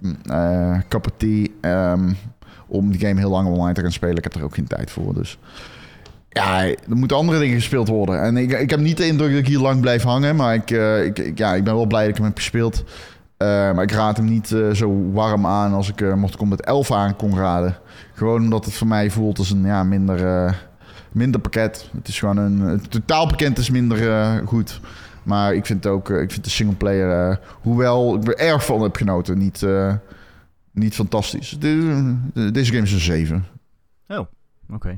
[1.62, 2.10] ehm,
[2.68, 4.18] om die game heel lang online te gaan spelen.
[4.18, 5.38] Ik heb er ook geen tijd voor, dus...
[6.30, 8.22] Ja, er moeten andere dingen gespeeld worden.
[8.22, 10.36] En ik, ik heb niet de indruk dat ik hier lang blijf hangen.
[10.36, 10.72] Maar ik,
[11.18, 12.84] ik- ja, ik ben wel blij dat ik hem heb gespeeld.
[13.40, 16.62] Eh, maar ik raad hem niet eh, zo warm aan als ik uh, mocht Kombat
[16.62, 17.78] 11 aan kon raden.
[18.14, 20.54] Gewoon omdat het voor mij voelt als een ja, minder, eh,
[21.12, 21.90] minder pakket.
[21.98, 22.60] Het is gewoon een...
[22.60, 24.80] Het totaalpakket is minder eh, goed.
[25.24, 26.10] Maar ik vind ook...
[26.10, 27.30] eh, ik vind de singleplayer...
[27.32, 29.38] eh hoewel ik er erg van heb genoten.
[29.38, 29.94] Niet, eh,
[30.72, 31.50] niet fantastisch.
[31.60, 33.46] De- de- deze game is een 7.
[34.74, 34.98] Oké.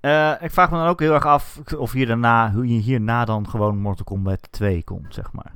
[0.00, 3.78] Eh, ik vraag me dan ook heel erg af of hier daarna, hierna dan gewoon
[3.78, 5.52] Mortal Kombat 2 komt, zeg maar.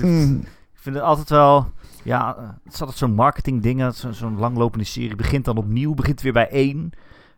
[0.00, 0.38] Hmm.
[0.72, 1.66] Ik vind het altijd wel,
[2.02, 6.20] ja, het is altijd zo'n marketing ding, zo- zo'n langlopende serie begint dan opnieuw, begint
[6.22, 6.90] weer bij één.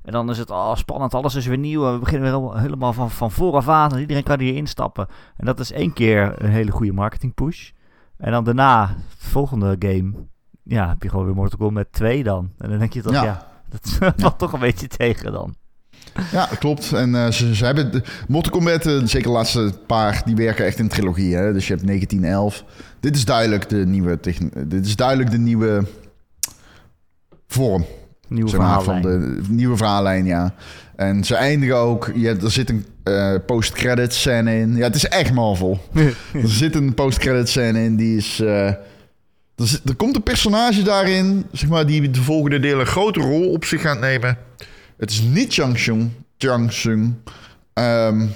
[0.02, 1.86] En dan is het oh, spannend, alles is weer nieuw.
[1.86, 3.92] en We beginnen weer helemaal- van, van vooraf aan.
[3.92, 5.06] En iedereen kan hier instappen.
[5.36, 7.70] En dat is één keer een hele goede marketing push.
[8.16, 8.94] En dan daarna, de
[9.28, 10.12] volgende game,
[10.62, 12.50] ja, heb je gewoon weer Mortal Kombat 2 dan.
[12.58, 13.22] En dan denk je toch, Ja.
[13.24, 15.54] ja, dat valt toch een beetje tegen dan.
[16.32, 16.92] Ja, klopt.
[16.92, 17.92] En eh, ze, ze hebben...
[17.92, 21.34] De, Mortal Kombat, eh, zeker de laatste paar, die werken echt in trilogie.
[21.34, 21.52] Hè?
[21.52, 22.64] Dus je hebt 1911.
[23.00, 24.18] Dit is duidelijk de nieuwe...
[24.66, 25.84] Dit is duidelijk de nieuwe
[27.46, 27.84] vorm.
[28.28, 30.54] Nieuwe zeg maar, van de nieuwe verhaallijn, ja.
[30.96, 32.12] En ze eindigen ook...
[32.14, 34.76] Je, er zit een eh post-credit scène in.
[34.76, 35.80] Ja, het is echt Marvel.
[36.32, 38.40] er zit een post-credit scène in, die is...
[38.40, 38.78] er,
[39.54, 43.50] zit- er komt een personage daarin, zeg maar, die de volgende delen een grote rol
[43.50, 44.38] op zich gaat nemen.
[44.96, 46.10] Het is niet Chang Sung.
[46.38, 47.14] Chang Sung.
[47.72, 48.26] Ehm,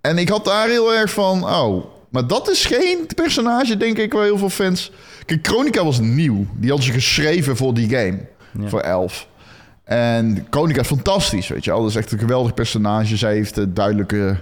[0.00, 4.12] en ik had daar heel erg van, oh, maar dat is geen personage, denk ik,
[4.12, 4.90] waar heel veel fans...
[5.26, 6.46] Kijk, Chronica was nieuw.
[6.56, 8.18] Die hadden ze geschreven voor die game,
[8.60, 8.68] Ja.
[8.68, 9.28] voor 11.
[9.84, 11.80] En Chronica is fantastisch, weet je wel.
[11.80, 13.16] Dat is echt een geweldig personage.
[13.16, 14.36] Zij heeft een duidelijke...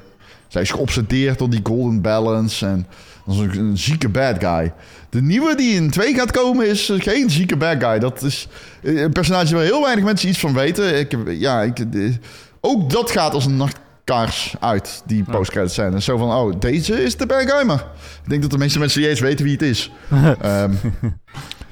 [0.50, 2.66] Zij is geobsedeerd door die golden balance.
[2.66, 2.86] En
[3.26, 4.72] dat is een, een zieke bad guy.
[5.10, 7.98] De nieuwe die in 2 gaat komen is eh, geen zieke bad guy.
[7.98, 8.48] Dat is
[8.82, 10.98] eh, een personage waar heel weinig mensen iets van weten.
[10.98, 12.14] Ik, heb- ja, ik, eh,
[12.60, 15.92] ook dat gaat als een nachtkaars uit, die postcredits zijn.
[15.94, 17.84] En zo van, oh, deze is de bad guy, maar...
[18.24, 19.90] Ik denk dat de meeste mensen niet eens weten wie het is.
[20.40, 20.72] Ehm,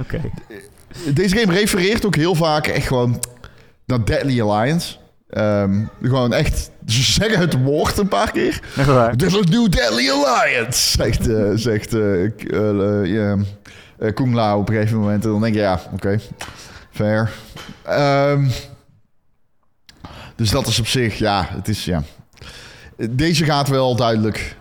[0.00, 0.20] Oké.
[1.14, 3.20] deze game refereert ook heel vaak echt gewoon
[3.86, 4.96] naar Deadly Alliance.
[5.28, 8.60] Ehm, gewoon echt, ze zeggen het woord een paar keer.
[8.86, 9.16] Waar.
[9.16, 11.92] There's a new Deadly Alliance, zegt, eh, zegt
[14.32, 15.24] Lao op een gegeven moment.
[15.24, 16.18] En dan denk je, ja, oké,
[16.90, 17.30] fair.
[17.82, 18.46] Ehm,
[20.36, 22.02] dus dat is op zich, ja, het is, ja.
[23.10, 24.56] Deze gaat wel duidelijk...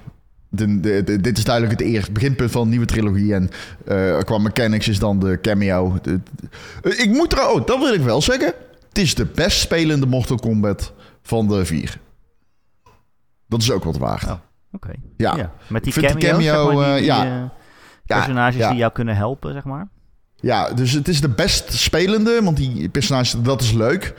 [0.49, 3.33] De, de, de- dit is duidelijk het eerste beginpunt van een nieuwe trilogie.
[3.33, 3.49] En
[3.85, 5.99] eh, qua mechanics is dan de cameo.
[6.83, 7.49] Ik moet er...
[7.49, 8.53] Oh, dat wil ik wel zeggen.
[8.89, 11.97] Het is de best spelende Mortal Kombat van de vier.
[13.47, 14.23] Dat is ook wat waard.
[14.23, 14.31] Oh.
[14.71, 14.91] Oké.
[15.17, 15.51] Ja.
[15.67, 17.23] Met die zeg cameo, maar, die, eh, die, ja.
[17.25, 17.29] eh,
[18.03, 18.69] Ja, personages ja.
[18.69, 19.87] die jou kunnen helpen, zeg maar.
[20.35, 24.13] Ja, dus het is de best spelende, want die personages, dat is leuk.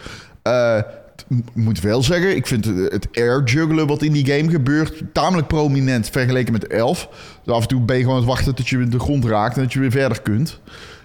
[1.29, 5.47] M- moet wel zeggen, ik vind het, air juggelen wat in die game gebeurt tamelijk
[5.49, 7.09] prominent vergeleken met 11.
[7.45, 9.57] Dus af en toe ben je gewoon aan het wachten tot je de grond raakt
[9.57, 10.61] en dat je weer verder kunt.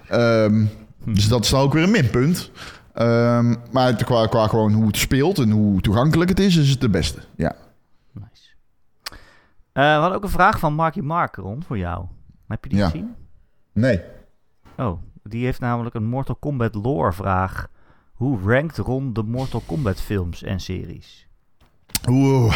[0.09, 0.65] Ehm,
[1.05, 2.51] Dus dat is dan ook weer een minpunt.
[2.93, 6.81] Ehm, maar qua, qua gewoon hoe het speelt en hoe toegankelijk het is, is het
[6.81, 7.19] de beste.
[7.35, 7.55] Ja.
[9.73, 12.05] Eh, we hadden ook een vraag van Marky Mark, Ron, voor jou.
[12.47, 12.89] Heb je die Ja.
[12.89, 13.15] gezien?
[13.73, 14.01] Nee.
[14.77, 17.67] Oh, die heeft namelijk een Mortal Kombat lore vraag.
[18.13, 21.27] Hoe rankt Ron de Mortal Kombat films en series?
[22.09, 22.53] Oeh.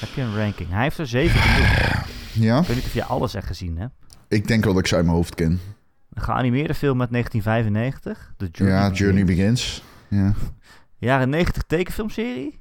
[0.00, 0.68] Heb je een ranking?
[0.70, 2.06] Hij heeft er zeven genoemd.
[2.32, 3.94] Ja, Ik weet niet of je alles echt gezien hebt.
[4.28, 5.60] ik denk wel dat ik ze uit mijn hoofd ken.
[6.12, 8.32] Een geanimeerde film uit 1995.
[8.36, 8.98] The Journey ja, Begins.
[9.00, 9.82] Journey Begins.
[10.08, 10.32] Ja.
[10.98, 12.60] Jaren 90 tekenfilmserie.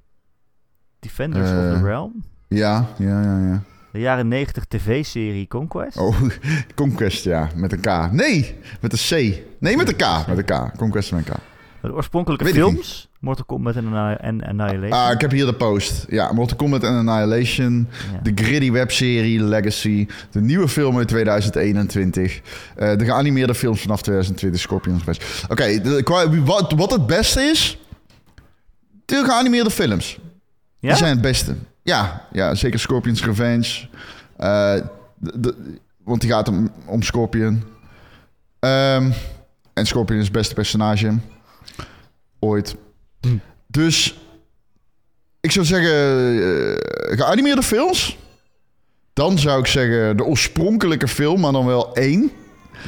[1.00, 1.74] Defenders of Eh.
[1.80, 2.24] the Realm.
[2.48, 3.62] Ja, ja, ja, ja.
[3.92, 5.98] De jaren 90 tv-serie Conquest.
[5.98, 6.22] Oh,
[6.76, 7.50] Conquest, ja.
[7.56, 8.12] Met een K.
[8.12, 9.00] Nee, met een
[9.34, 9.38] C.
[9.60, 10.28] Nee, met een K.
[10.28, 10.78] Met een K.
[10.78, 11.38] Conquest met een K.
[11.82, 13.10] De oorspronkelijke Weet films.
[13.20, 14.92] Mortal Kombat en, Anni- en Annihilation.
[15.00, 16.06] Ah, ik heb hier de post.
[16.10, 17.88] Ja, Mortal Kombat and Annihilation.
[18.14, 18.20] Ja.
[18.24, 20.08] De Gritty webserie Legacy.
[20.32, 22.42] De nieuwe film uit 2021.
[22.76, 24.62] eh, de geanimeerde films vanaf 2020.
[24.62, 25.46] Scorpions Best.
[25.50, 25.82] Oké,
[26.44, 27.80] wat, wat het beste is...
[29.06, 30.20] De geanimeerde films.
[30.80, 30.88] Ja?
[30.90, 31.56] Die zijn het beste.
[31.88, 33.88] Ja, ja zeker Scorpion's Revenge.
[34.38, 34.74] Eh,
[35.16, 37.64] de- de- want die gaat om, om Scorpion.
[38.60, 39.12] Ehm,
[39.74, 41.18] en Scorpion is het beste personage.
[42.40, 42.76] Ooit.
[43.22, 43.38] Hm.
[43.68, 44.20] Dus
[45.42, 48.18] ik zou zeggen, eh, geanimeerde films.
[49.14, 52.32] Dan zou ik zeggen de oorspronkelijke film, maar dan wel één.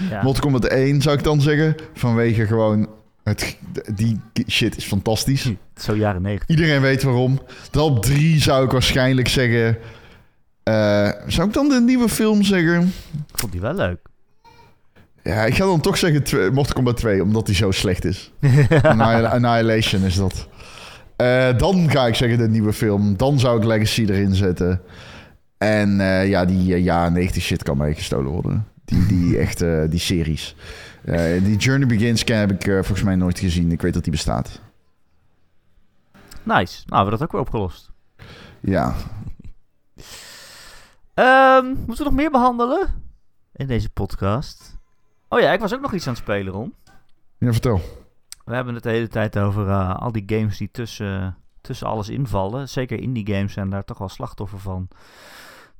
[0.10, 0.24] Ja.
[0.24, 1.76] Mortal Kombat 1 zou ik dan zeggen.
[1.94, 2.88] Vanwege gewoon,
[3.30, 3.58] het,
[3.96, 5.52] die shit is fantastisch.
[5.76, 6.48] Zo jaren 90.
[6.50, 7.42] Iedereen weet waarom.
[7.72, 9.78] Dan op drie zou ik waarschijnlijk zeggen...
[10.64, 12.82] eh, zou ik dan de nieuwe film zeggen?
[13.32, 14.00] Ik vond die wel leuk.
[15.24, 18.32] Ja, ik ga dan toch zeggen Mortal Kombat 2, omdat die zo slecht is.
[18.82, 20.48] Annihil- Annihilation is dat.
[21.16, 23.18] Eh, dan ga ik zeggen de nieuwe film.
[23.18, 24.82] Dan zou ik Legacy erin zetten.
[25.58, 28.66] En eh, ja, die jaren 90 shit kan mij gestolen worden.
[28.86, 30.56] Die, die echt, eh, die series.
[31.04, 33.72] Eh, die Journey Begins heb ik eh, volgens mij nooit gezien.
[33.72, 34.62] Ik weet dat die bestaat.
[36.44, 36.84] Nice.
[36.86, 37.92] Nou, we dat ook weer opgelost.
[38.60, 38.96] Ja.
[41.14, 42.88] Ehm, moeten we nog meer behandelen
[43.54, 44.78] in deze podcast?
[45.30, 46.74] Oh ja, ik was ook nog iets aan het spelen, Ron.
[47.38, 47.82] Ja, vertel.
[48.46, 52.10] We hebben het de hele tijd over eh, al die games die tussen, tussen alles
[52.10, 52.70] invallen.
[52.70, 54.88] Zeker indie games zijn daar toch wel slachtoffer van.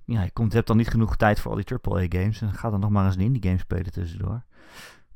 [0.06, 2.42] Ja, je, komt, je hebt dan niet genoeg tijd voor al die AAA-games.
[2.42, 4.44] En ga dan nog maar eens een indie game spelen tussendoor.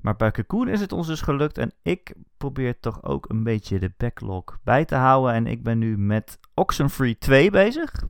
[0.03, 1.57] Maar bij Cocoon is het ons dus gelukt.
[1.57, 5.33] En ik probeer toch ook een beetje de backlog bij te houden.
[5.33, 8.07] En ik ben nu met Oxenfree 2 bezig.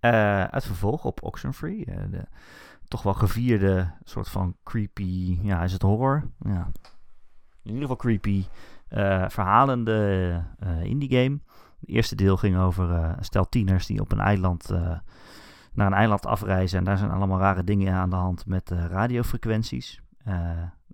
[0.00, 1.84] Eh het vervolg op Oxenfree.
[1.84, 2.24] eh, de
[2.88, 5.38] toch wel gevierde soort van creepy...
[5.42, 6.30] Ja, is het horror?
[6.38, 6.70] Ja.
[7.62, 8.44] In ieder geval creepy,
[8.88, 10.44] eh, verhalende
[10.82, 11.40] indie game.
[11.80, 14.98] Het eerste deel ging over uh, een stel tieners die op een eiland uh,
[15.72, 16.78] naar een eiland afreizen.
[16.78, 20.00] En daar zijn allemaal rare dingen aan de hand met uh, radiofrequenties.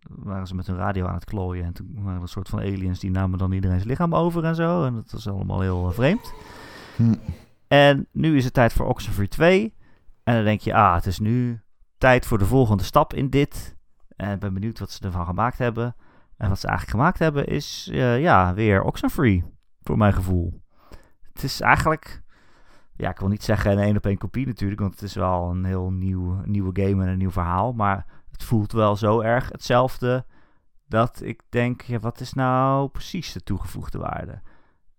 [0.08, 1.64] Waren ze met hun radio aan het klooien.
[1.64, 4.54] En toen waren er een soort van aliens die namen dan iedereen's lichaam over en
[4.54, 4.84] zo.
[4.84, 6.32] En dat was allemaal heel vreemd.
[6.96, 7.14] Hm.
[7.68, 9.74] En nu is het tijd voor Oxenfree 2.
[10.24, 11.60] En dan denk je, ah, het is nu
[11.98, 13.76] tijd voor de volgende stap in dit.
[14.16, 15.96] En ik ben benieuwd wat ze ervan gemaakt hebben.
[16.36, 19.44] En wat ze eigenlijk gemaakt hebben is, uh, ja, weer Oxenfree.
[19.82, 20.62] Voor mijn gevoel.
[21.32, 22.22] Het is eigenlijk,
[22.96, 24.80] ja, ik wil niet zeggen een één op één kopie natuurlijk.
[24.80, 27.72] Want het is wel een heel nieuw, nieuwe game en een nieuw verhaal.
[27.72, 28.06] Maar
[28.36, 30.26] het voelt wel zo erg hetzelfde.
[30.88, 34.40] Dat ik denk, ja, wat is nou precies de toegevoegde waarde?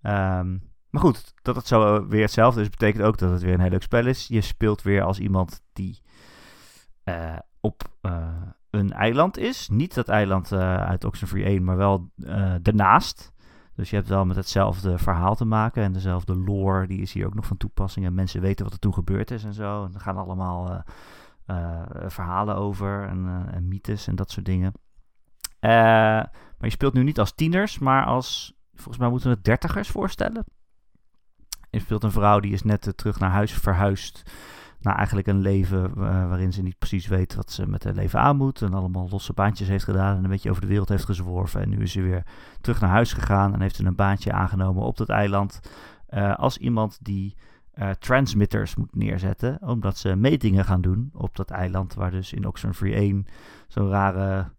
[0.02, 3.60] Um, maar goed, dat het zo weer hetzelfde is, betekent ook dat het weer een
[3.60, 4.28] heel leuk spel is.
[4.28, 6.02] Je speelt weer als iemand die
[7.06, 8.28] uh, op uh,
[8.70, 9.70] een eiland is.
[9.70, 12.12] Niet dat eiland uh, uit Oxenfree 1, maar wel
[12.62, 13.34] daarnaast.
[13.76, 17.26] Dus je hebt wel met hetzelfde verhaal te maken en dezelfde lore, die is hier
[17.26, 18.06] ook nog van toepassing.
[18.06, 19.86] En mensen weten wat er toen gebeurd is en zo.
[19.86, 20.84] En er gaan allemaal
[22.08, 24.74] verhalen over en, en, mythes en dat soort dingen.
[25.60, 29.90] maar je speelt nu niet als tieners, maar als, volgens mij moeten we het dertigers
[29.90, 30.46] voorstellen.
[31.70, 34.32] Je speelt een vrouw die is net terug naar huis verhuisd.
[34.80, 35.96] Naar eigenlijk een leven
[36.28, 38.62] waarin ze niet precies weet wat ze met haar leven aan moet.
[38.62, 41.62] En allemaal losse baantjes heeft gedaan en een beetje over de wereld heeft gezworven.
[41.62, 42.26] En nu is ze weer
[42.62, 45.60] terug naar huis gegaan en heeft ze een baantje aangenomen op dat eiland.
[46.36, 47.36] Als iemand die
[47.80, 49.58] uh, transmitters moet neerzetten.
[49.62, 51.94] Omdat ze metingen gaan doen op dat eiland.
[51.94, 53.26] Waar dus in Oxenfree 1
[53.68, 54.50] zo'n rare,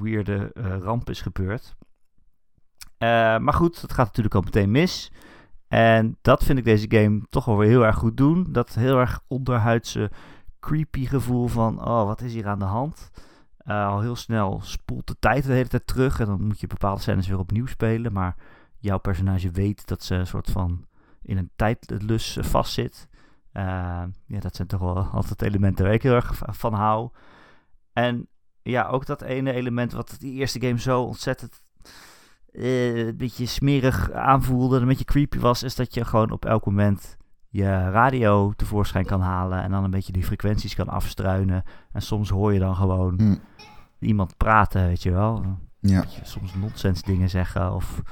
[0.00, 0.50] weirde
[0.82, 1.76] ramp is gebeurd.
[2.98, 5.12] maar goed, het gaat natuurlijk al meteen mis.
[5.68, 8.46] En dat vind ik deze game toch wel weer heel erg goed doen.
[8.48, 10.10] Dat heel erg onderhuidse
[10.60, 13.10] creepy gevoel van, oh, wat is hier aan de hand?
[13.64, 17.00] Al heel snel spoelt de tijd de hele tijd terug en dan moet je bepaalde
[17.00, 18.12] scènes weer opnieuw spelen.
[18.12, 18.36] Maar
[18.78, 20.84] jouw personage weet dat ze een soort van
[21.22, 23.08] in een tijdlus vastzit.
[23.52, 23.62] Uh,
[24.26, 27.10] ja, dat zijn toch wel altijd elementen waar ik heel erg van hou.
[27.92, 28.28] En
[28.62, 31.62] ja, ook dat ene element wat die eerste game zo ontzettend
[32.52, 36.66] uh, een beetje smerig aanvoelde, een beetje creepy was, is dat je gewoon op elk
[36.66, 37.16] moment
[37.48, 41.62] je radio tevoorschijn kan halen en dan een beetje die frequenties kan afstruinen.
[41.92, 43.36] En soms hoor je dan gewoon hm.
[43.98, 45.44] iemand praten, weet je wel.
[45.80, 46.04] Ja.
[46.22, 48.02] Soms nonsens dingen zeggen of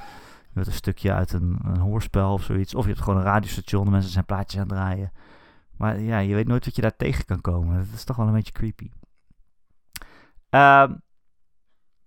[0.53, 2.75] met een stukje uit een, een, hoorspel of zoiets.
[2.75, 5.11] Of je hebt gewoon een radiostation en mensen zijn plaatjes aan het draaien.
[5.77, 7.77] Maar ja, je weet nooit wat je daar tegen kan komen.
[7.77, 8.91] Dat is toch wel een beetje creepy.
[10.49, 11.01] Um,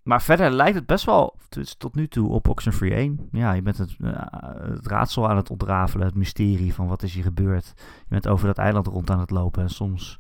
[0.03, 1.39] maar verder lijkt het best wel
[1.79, 3.29] tot nu toe op Oxenfree 1.
[3.33, 4.13] Ja, je bent het, uh,
[4.57, 7.73] het, raadsel aan het ontrafelen, het mysterie van wat is hier gebeurd.
[7.77, 10.19] Je bent over dat eiland rond aan het lopen en soms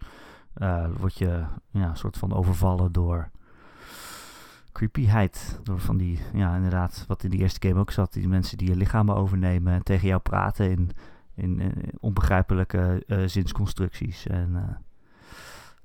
[0.56, 3.30] uh, word je ja, soort van overvallen door
[4.74, 5.60] creepyheid.
[5.62, 8.12] Door van die, ja inderdaad, wat in die eerste game ook zat.
[8.12, 10.90] Die mensen die je lichamen overnemen en tegen jou praten in,
[11.34, 14.26] in, in onbegrijpelijke uh, zinsconstructies.
[14.26, 14.78] En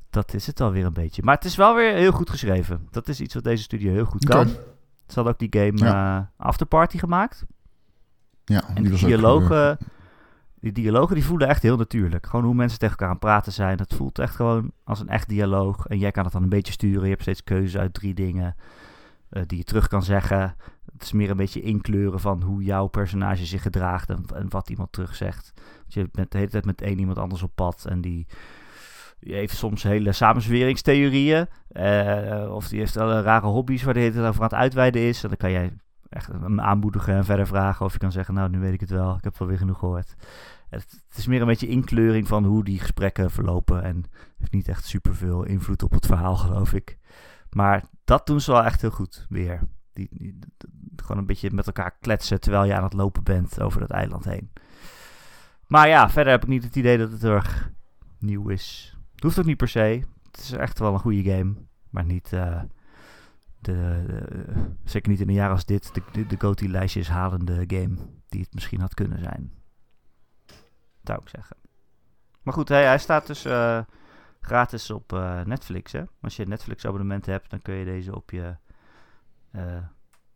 [0.09, 1.23] dat is het alweer een beetje.
[1.23, 2.87] Maar het is wel weer heel goed geschreven.
[2.91, 4.39] Dat is iets wat deze studio heel goed kan.
[4.49, 4.53] Okay.
[5.07, 6.17] Ze hadden ook die game Ja.
[6.17, 7.45] uh, Afterparty gemaakt.
[8.45, 9.85] Ja, En die die dialogen, eh,
[10.59, 12.25] die dialogen die voelen echt heel natuurlijk.
[12.27, 13.77] Gewoon hoe mensen tegen elkaar aan het praten zijn.
[13.77, 15.85] Dat voelt echt gewoon als een echt dialoog.
[15.85, 17.03] En jij kan het dan een beetje sturen.
[17.03, 18.55] Je hebt steeds keuzes uit drie dingen
[19.29, 20.55] eh, die je terug kan zeggen.
[20.93, 24.91] Het is meer een beetje inkleuren van hoe jouw personage zich gedraagt en, wat iemand
[24.91, 25.53] terugzegt.
[25.55, 28.27] Want je bent de hele tijd met één iemand anders op pad en die,
[29.19, 31.47] die heeft soms hele samenzweringstheorieën.
[31.69, 35.01] eh, of die heeft alle rare hobby's waar de hele tijd over aan het uitweiden
[35.01, 35.23] is.
[35.23, 35.73] En dan kan jij
[36.09, 37.85] echt hem aanmoedigen en verder vragen.
[37.85, 39.15] Of je kan zeggen, nou, nu weet ik het wel.
[39.15, 40.15] Ik heb wel weer genoeg gehoord.
[40.69, 43.83] Het, het is meer een beetje inkleuring van hoe die gesprekken verlopen.
[43.83, 44.03] En
[44.37, 46.97] heeft niet echt superveel invloed op het verhaal, geloof ik.
[47.51, 49.67] Maar dat doen ze wel echt heel goed weer.
[49.93, 50.39] Die,
[50.95, 54.25] gewoon een beetje met elkaar kletsen terwijl je aan het lopen bent over dat eiland
[54.25, 54.51] heen.
[55.67, 57.71] Maar ja, verder heb ik niet het idee dat het erg
[58.19, 58.97] nieuw is.
[59.13, 60.03] Het hoeft ook niet per se.
[60.31, 61.53] Het is echt wel een goede game.
[61.89, 62.61] Maar niet, eh,
[63.59, 64.03] de,
[64.83, 67.95] zeker niet in een jaar als dit, de, de, de GOTY-lijstjes halende game
[68.29, 69.51] die het misschien had kunnen zijn.
[71.03, 71.57] Zou ik zeggen.
[72.41, 73.79] Maar goed, hij, hij staat dus eh,
[74.49, 75.91] gratis op eh, Netflix.
[75.91, 76.03] Hè?
[76.21, 78.55] Als je een Netflix-abonnement hebt, dan kun je deze op je
[79.51, 79.61] eh,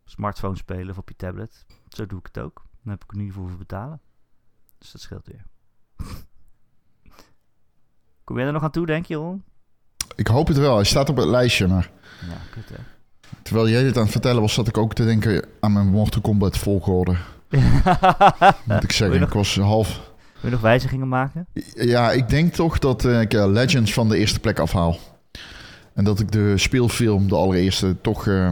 [0.04, 1.66] smartphone spelen of op je tablet.
[1.88, 2.62] Zo doe ik het ook.
[2.82, 4.00] Dan heb ik er niet voor hoeven betalen.
[4.78, 5.44] Dus dat scheelt weer.
[8.24, 9.44] Kom jij er nog aan toe, denk je, Ron?
[10.16, 10.74] Ik hoop het wel.
[10.74, 11.90] Hij staat op het lijstje, maar...
[12.28, 12.82] Ja, kut hè.
[13.42, 16.20] Terwijl jij dit aan het vertellen was, zat ik ook te denken aan mijn Mortal
[16.20, 17.16] Kombat volgorde.
[18.64, 20.13] Moet ik zeggen, ik was half...
[20.44, 21.46] Wil je nog wijzigingen maken?
[21.74, 24.96] Ja, ik denk toch dat eh, ik eh, Legends van de eerste plek afhaal.
[25.94, 28.48] En dat ik de speelfilm, de allereerste, toch, eh,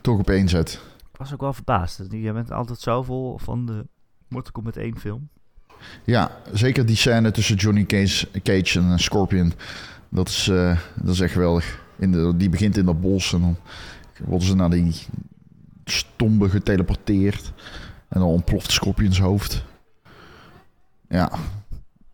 [0.00, 0.80] toch op één zet.
[1.12, 2.00] Ik was ook wel verbaasd.
[2.10, 3.86] Je bent altijd zo vol van de
[4.28, 5.28] Mortal Kombat 1 film.
[6.04, 9.52] Ja, zeker die scène tussen Johnny Cage, Cage en Scorpion.
[10.08, 10.44] Dat is,
[10.94, 11.82] dat is echt geweldig.
[11.98, 13.56] In de, die begint in dat bos en dan
[14.24, 14.94] worden ze naar die
[15.84, 17.52] stombe geteleporteerd.
[18.08, 19.64] En dan ontploft Scorpions hoofd.
[21.08, 21.30] Ja.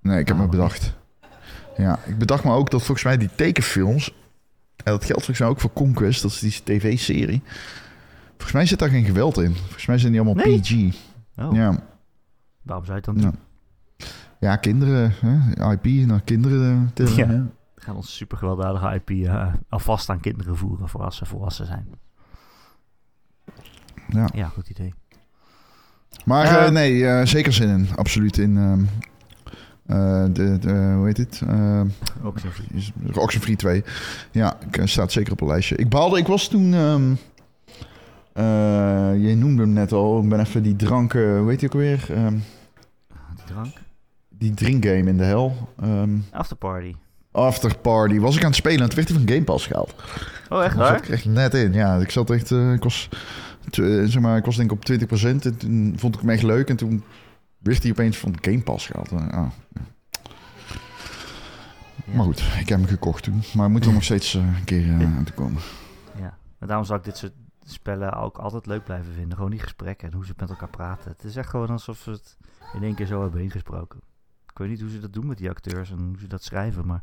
[0.01, 0.95] Nee, ik heb me bedacht.
[1.77, 4.13] Ja, ik bedacht me ook dat volgens mij die tekenfilms...
[4.85, 7.43] En dat geldt volgens mij ook voor Conquest, dat is die tv-serie.
[8.31, 9.55] Volgens mij zit daar geen geweld in.
[9.55, 10.61] Volgens mij zijn die allemaal Nee.
[10.61, 10.73] PG.
[11.37, 11.83] Oh, Ja.
[12.63, 13.35] waarom zou je het dan doen?
[13.99, 14.07] Ja.
[14.41, 15.71] ja, kinderen, hè?
[15.73, 16.91] IP naar kinderen.
[16.95, 17.27] tillen, Ja.
[17.27, 17.43] hè?
[17.75, 21.87] Gaan ons super gewelddadige IP eh, alvast aan kinderen voeren voor als ze volwassen zijn.
[24.09, 24.29] Ja.
[24.35, 24.95] Ja, goed idee.
[26.25, 27.89] Maar Eh, nee, eh, zeker zin in.
[27.97, 28.81] Absoluut in ehm,
[29.87, 31.41] eh, de, de, hoe heet het?
[31.51, 31.81] Uh.
[33.15, 33.85] Oxenfree 2.
[34.31, 35.77] Ja, ik, staat zeker op een lijstje.
[35.77, 36.75] Ik baalde, ik was toen...
[36.75, 37.13] ehm
[38.33, 40.23] eh, je noemde hem net al.
[40.23, 42.09] Ik ben even die drank, hoe heet die ook?
[42.09, 42.33] Ehm,
[43.35, 43.73] Die drank.
[44.29, 45.69] die drinkgame in de hel.
[45.83, 46.95] Ehm Afterparty.
[47.33, 48.19] After Party.
[48.19, 49.95] Was ik aan het spelen en toen werd hij van Game Pass gehaald.
[50.49, 50.97] Oh, echt zat waar?
[50.97, 51.73] ik echt net in.
[51.73, 52.51] Ja, ik zat echt...
[52.51, 53.09] ik was...
[53.65, 56.43] eh, zeg maar, ik was denk ik op 20% en toen vond ik hem echt
[56.43, 56.69] leuk.
[56.69, 57.03] En toen
[57.59, 59.13] werd hij opeens van Game Pass gehaald.
[59.13, 59.51] Eh, ah.
[59.69, 59.83] Ja.
[62.15, 63.43] Maar goed, ik heb hem gekocht toen.
[63.55, 65.63] Maar ik moet er nog steeds eh, een keer eh, aan toe komen.
[66.15, 67.33] Ja, maar daarom zou ik dit soort
[67.65, 69.37] spellen ook altijd leuk blijven vinden.
[69.37, 71.11] Gewoon die gesprekken en hoe ze met elkaar praten.
[71.11, 72.37] Het is echt gewoon alsof ze het
[72.75, 74.01] in één keer zo hebben ingesproken.
[74.51, 76.87] Ik weet niet hoe ze dat doen met die acteurs en hoe ze dat schrijven,
[76.87, 77.03] maar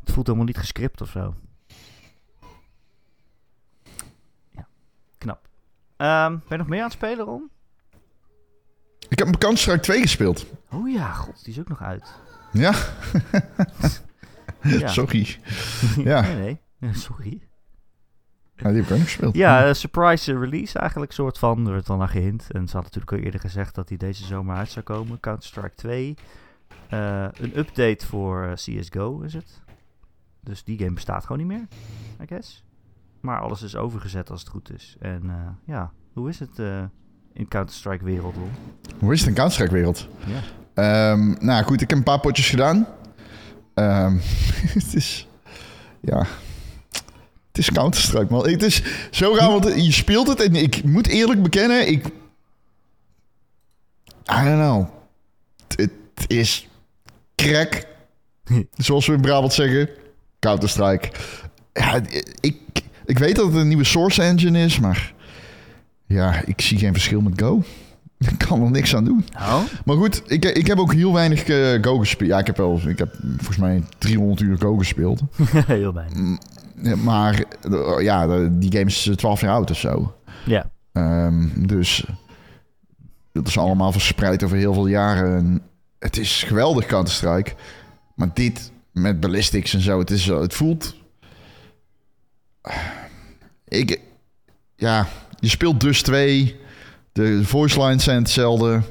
[0.00, 1.34] het voelt helemaal niet gescript of zo.
[5.18, 5.38] Ja,
[5.96, 7.50] Ehm, ben je nog meer aan het spelen, Ron?
[9.08, 10.46] Ik heb Counter-Strike 2 gespeeld.
[10.70, 12.14] Oh ja, god, die is ook nog uit.
[12.52, 12.74] Ja,
[14.62, 14.88] Ja.
[14.98, 15.36] sorry.
[16.04, 16.20] Ja.
[16.20, 16.94] nee, nee.
[16.94, 17.40] Sorry.
[18.56, 19.34] Ja, die heb ik ook nog gespeeld.
[19.36, 21.66] Ja, eh, surprise release eigenlijk, soort van.
[21.66, 22.50] Er werd dan naar gehint.
[22.52, 25.20] En ze had natuurlijk al eerder gezegd dat die deze zomer uit zou komen.
[25.20, 26.14] Counter-Strike 2.
[26.88, 29.60] Eh, een update voor eh, CSGO is het.
[30.40, 31.66] Dus die game bestaat gewoon niet meer,
[32.22, 32.64] I guess.
[33.26, 34.96] Maar alles is overgezet als het goed is.
[34.98, 36.82] En eh, ja, hoe is het eh,
[37.32, 38.34] in Counter-Strike wereld?
[38.98, 40.08] Hoe is het in Counter-Strike wereld?
[40.26, 40.42] Ja.
[40.74, 42.86] Ehm, nou goed, ik heb een paar potjes gedaan.
[43.74, 44.16] Ehm,
[44.78, 45.28] het is...
[46.00, 46.26] Ja...
[47.48, 48.48] Het is Counter-Strike, man.
[48.48, 52.06] Het is zo raar, want je speelt het en ik moet eerlijk bekennen, ik...
[54.30, 54.86] I don't know.
[55.68, 56.68] Het het is
[57.34, 57.86] crack.
[58.76, 59.88] Zoals we in Brabant zeggen.
[60.38, 61.10] Counter-Strike.
[61.72, 62.00] Ja,
[62.40, 65.14] ik, ik weet dat het een nieuwe Source Engine is, maar...
[66.06, 67.62] Ja, ik zie geen verschil met Go.
[68.30, 69.24] Ik kan er niks aan doen.
[69.32, 69.64] Nou?
[69.84, 72.30] Maar goed, ik, ik heb ook heel weinig eh, Go gespeeld.
[72.30, 75.20] Ja, ik heb wel, ik heb volgens mij 300 uur Go gespeeld.
[75.66, 76.38] Heel weinig.
[76.82, 80.14] Ja, Maar eh, ja, die game is 12 jaar oud of zo.
[80.44, 80.70] Ja.
[80.92, 82.04] Ehm, dus
[83.32, 85.36] dat is allemaal verspreid over heel veel jaren.
[85.36, 85.62] En
[85.98, 87.52] het is geweldig Counter-Strike.
[88.14, 90.96] Maar dit met ballistics en zo, het, is, het voelt...
[93.68, 94.00] Ik,
[94.76, 95.06] ja,
[95.40, 96.56] je speelt dus 2.
[97.12, 98.82] De voice lines zijn hetzelfde.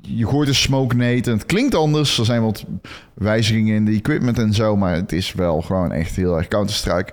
[0.00, 2.18] Je hoort een smoke nade en het klinkt anders.
[2.18, 2.64] Er zijn wat
[3.14, 4.76] wijzigingen in de equipment en zo.
[4.76, 7.12] Maar het is wel gewoon echt heel erg Counter-Strike.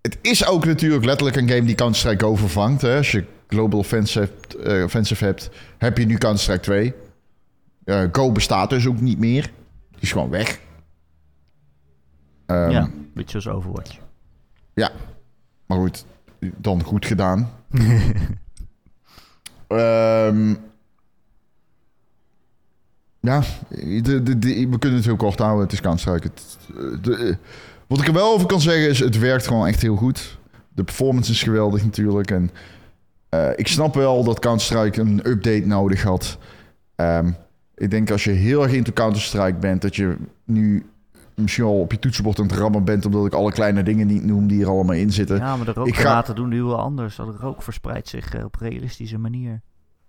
[0.00, 2.82] Het is ook natuurlijk letterlijk een game die Counter-Strike Go vervangt.
[2.82, 2.96] Hè?
[2.96, 4.30] Als je Global Offensive,
[4.64, 6.94] eh, offensive hebt, heb je nu Counter-Strike 2.
[7.84, 9.42] Eh, Go bestaat dus ook niet meer.
[9.90, 10.60] Die is gewoon weg.
[12.46, 13.98] Ehm, ja, beetje als Overwatch.
[15.66, 16.04] Maar goed,
[16.56, 17.50] dan goed gedaan.
[19.68, 20.54] Ehm,
[23.20, 23.42] ja,
[24.02, 25.62] de, de, de- we kunnen het heel kort houden.
[25.62, 25.80] Het is
[27.10, 27.34] eh,
[27.86, 30.38] Wat ik er wel over kan zeggen is, het werkt gewoon echt heel goed.
[30.74, 32.30] De performance is geweldig natuurlijk.
[32.30, 32.50] En
[33.28, 36.38] eh, ik snap wel dat Counter-Strike een update nodig had.
[36.96, 37.30] Ehm,
[37.74, 40.86] ik denk als je heel erg into Counter-Strike bent, dat je nu
[41.34, 44.24] misschien al op je toetsenbord aan het rammen bent, omdat ik alle kleine dingen niet
[44.24, 45.36] noem die er allemaal in zitten.
[45.36, 47.16] Ja, maar de ga- rookgranaten doen nu wel anders.
[47.16, 49.60] De rook verspreidt zich eh, op realistische manier.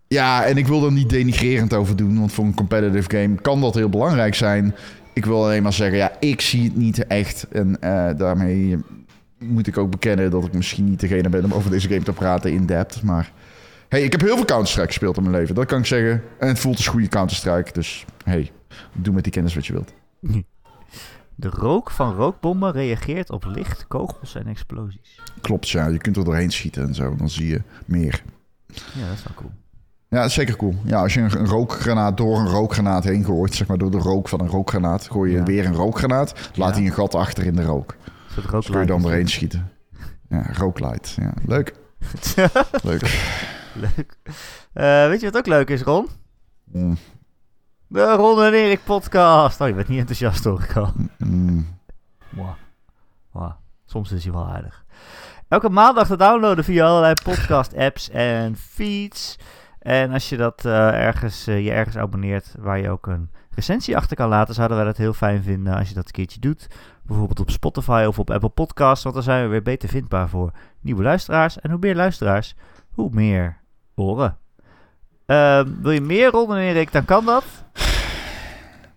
[0.07, 3.61] Ja, en ik wil er niet denigrerend over doen, want voor een competitive game kan
[3.61, 4.76] dat heel belangrijk zijn.
[5.13, 7.47] Ik wil alleen maar zeggen, ja, ik zie het niet echt.
[7.51, 8.78] En eh, daarmee
[9.39, 12.13] moet ik ook bekennen dat ik misschien niet degene ben om over deze game te
[12.13, 13.03] praten in depth.
[13.03, 13.32] Maar
[13.89, 16.21] hey, ik heb heel veel Counter-Strike gespeeld in mijn leven, dat kan ik zeggen.
[16.39, 18.51] En het voelt als goede Counter-Strike, dus hey,
[18.93, 19.93] doe met die kennis wat je wilt.
[21.35, 25.19] De rook van rookbommen reageert op licht, kogels en explosies.
[25.41, 28.23] Klopt, ja, je kunt er doorheen schieten en zo, dan zie je meer.
[28.67, 29.51] Ja, dat is wel cool.
[30.09, 30.75] Ja, dat is zeker cool.
[30.85, 33.97] Ja, als je een, een rookgranaat door een rookgranaat heen gooit, zeg maar door de
[33.97, 35.43] rook van een rookgranaat, gooi je Ja.
[35.43, 36.75] weer een rookgranaat, laat Ja.
[36.75, 37.95] hij een gat achter in de rook.
[38.51, 39.71] Dat kun je dan doorheen schieten.
[40.29, 41.09] Ja, rooklight.
[41.21, 41.73] Ja, leuk.
[42.83, 43.01] Leuk.
[43.73, 44.17] leuk.
[44.73, 46.07] Eh, weet je wat ook leuk is, Ron?
[46.71, 46.97] Mm,
[47.93, 49.61] De Ron en Erik podcast.
[49.61, 50.91] Oh, je bent niet enthousiast hoor ik al.
[51.17, 51.77] mm.
[52.29, 53.51] Mwah.
[53.85, 54.85] Soms is hij wel aardig.
[55.47, 59.39] Elke maandag te downloaden via allerlei podcast apps en feeds.
[59.79, 63.97] En als je dat eh, ergens, eh, je ergens abonneert waar je ook een recensie
[63.97, 66.67] achter kan laten, zouden wij dat heel fijn vinden als je dat een keertje doet.
[67.03, 70.51] Bijvoorbeeld op Spotify of op Apple Podcasts, want dan zijn we weer beter vindbaar voor
[70.81, 71.59] nieuwe luisteraars.
[71.59, 72.55] En hoe meer luisteraars,
[72.91, 73.57] hoe meer
[73.95, 74.37] oren.
[75.25, 77.62] Ehm, wil je meer Ron en Erik, dan kan dat.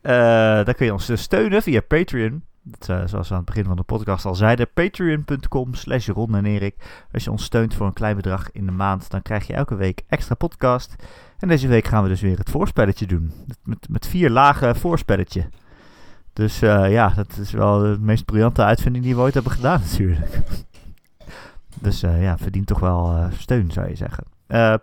[0.06, 2.42] Eh, dan kun je ons dus steunen via Patreon.
[2.62, 4.68] Dat, eh, zoals we aan het begin van de podcast al zeiden.
[4.74, 6.74] Patreon.com slash Ron en Erik.
[7.12, 9.74] Als je ons steunt voor een klein bedrag in de maand, dan krijg je elke
[9.74, 10.94] week extra podcast.
[11.38, 13.32] En deze week gaan we dus weer het voorspelletje doen.
[13.64, 15.48] Met, met vier lagen voorspelletje.
[16.32, 19.80] Dus eh, ja, dat is wel de meest briljante uitvinding die we ooit hebben gedaan
[19.90, 20.40] natuurlijk.
[21.80, 24.24] Dus ja, verdient toch wel steun zou je zeggen.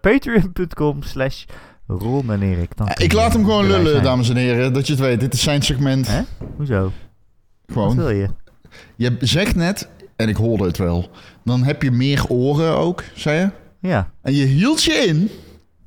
[0.02, 1.46] Patreon.com slash
[1.88, 2.78] Ron en Erik.
[2.78, 4.74] Dan kun Ik laat hem gewoon lullen, dames en heren.
[4.74, 5.20] Dat je het weet.
[5.20, 6.08] Dit is zijn segment.
[6.08, 6.22] Hè?
[6.56, 6.82] Hoezo?
[6.84, 6.92] Wat
[7.74, 7.96] Gewoon.
[7.96, 8.28] wil je?
[8.96, 11.10] Je zegt net, en ik hoorde het wel.
[11.44, 13.50] Dan heb je meer oren ook, zei je.
[13.88, 14.12] Ja.
[14.22, 15.30] En je hield je in.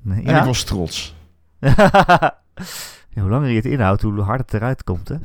[0.03, 0.39] Nee, En ja.
[0.39, 1.15] ik was trots.
[3.09, 5.17] Ja, hoe langer je het inhoudt, hoe harder het eruit komt, hè?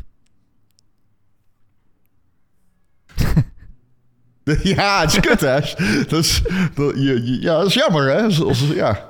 [4.64, 5.60] Ja, het is kut, hè?
[6.08, 6.42] Dat is,
[6.74, 8.22] dat, je, je- ja, dat is jammer, hè?
[8.44, 9.10] Als, ja,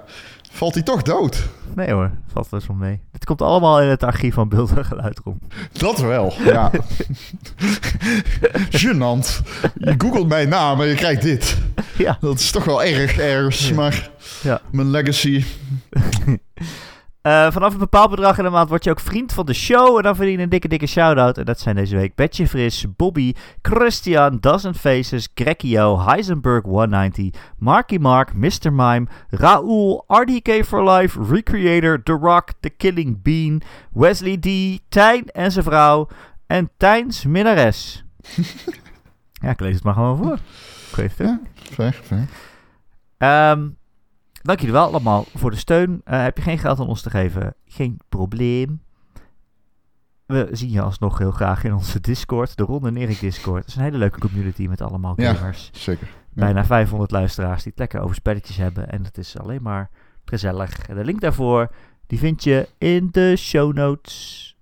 [0.52, 1.48] valt hij toch dood.
[1.76, 3.00] Nee hoor, valt best wel mee.
[3.12, 5.44] Dit komt allemaal in het archief van beeld en geluid rond.
[5.72, 6.72] Dat wel, ja.
[8.82, 9.42] Gênant.
[9.78, 11.58] Je googelt mijn naam en je krijgt dit.
[11.98, 12.18] Ja.
[12.22, 14.10] Dat is toch wel erg ergens, maar
[14.44, 14.62] Ja.
[14.72, 15.44] mijn legacy.
[17.22, 19.98] Eh, vanaf een bepaald bedrag in de maand word je ook vriend van de show.
[19.98, 21.38] En dan verdien je een dikke, dikke shout-out.
[21.38, 27.98] En dat zijn deze week Betje Fris, Bobby, Christian, Dozen Faces, Grekio, Heisenberg 190, Marky
[27.98, 28.74] Mark, Mr.
[28.74, 33.62] Mime, Raoul, RDK for Life, Recreator, The Rock, The Killing Bean,
[33.92, 36.08] Wesley D, Tijn en zijn vrouw
[36.48, 38.06] en Tijns minnares.
[39.42, 40.38] ja, ik lees het maar gewoon voor.
[40.90, 41.40] Ik weet het.
[42.08, 42.26] Ja.
[43.18, 43.68] Ehm,
[44.42, 46.02] dank jullie wel allemaal voor de steun.
[46.04, 47.56] Eh, heb je geen geld aan ons te geven?
[47.66, 48.82] Geen probleem.
[50.26, 53.60] We zien je alsnog heel graag in onze Discord, de Ron en Erik Discord.
[53.60, 55.34] Het is een hele leuke community met allemaal Ja.
[55.34, 55.70] gamers.
[55.74, 56.08] Zeker.
[56.34, 58.90] Bijna 500 luisteraars die het lekker over spelletjes hebben.
[58.90, 59.90] En het is alleen maar
[60.26, 60.88] gezellig.
[60.88, 61.72] En de link daarvoor,
[62.08, 64.56] die vind je in de show notes.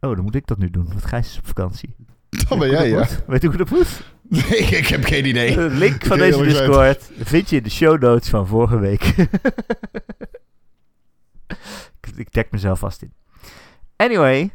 [0.00, 1.94] Oh, dan moet ik dat nu doen, want Gijs is op vakantie.
[2.48, 3.06] Dat ben jij, ja.
[3.26, 4.02] Weet je hoe dat moet?
[4.28, 5.54] Nee, ik heb geen idee.
[5.54, 6.42] De link van deze.
[6.42, 9.02] Discord vind je in de show notes van vorige week.
[12.00, 13.12] ik, ik tag mezelf vast in.
[13.96, 14.52] Anyway.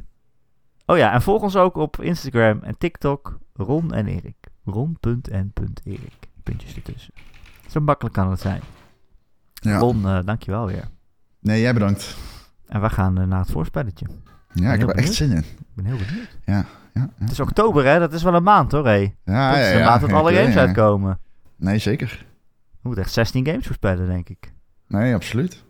[0.85, 3.39] Oh ja, en volg ons ook op Instagram en TikTok.
[3.53, 4.35] Ron en Erik.
[4.65, 6.13] Ron.n.erik.
[6.43, 7.13] Puntjes ertussen.
[7.67, 8.61] Zo makkelijk kan het zijn.
[9.53, 9.77] Ja.
[9.77, 10.87] Ron, eh, dankjewel weer.
[11.39, 12.15] Nee, jij bedankt.
[12.67, 14.05] En we gaan eh, naar het voorspelletje.
[14.53, 15.37] Ja, ik heb er echt zin in.
[15.37, 16.37] Ik ben heel benieuwd.
[16.45, 17.09] Ja, ja.
[17.17, 17.99] Het is oktober, hè?
[17.99, 19.13] Dat is wel een maand, hoor, hé.
[19.25, 21.19] Ja, dat is ja, de maand dat alle games uitkomen.
[21.55, 22.25] Nee, zeker.
[22.71, 24.53] We moeten echt 16 games voorspellen, denk ik.
[24.87, 25.63] Nee, absoluut.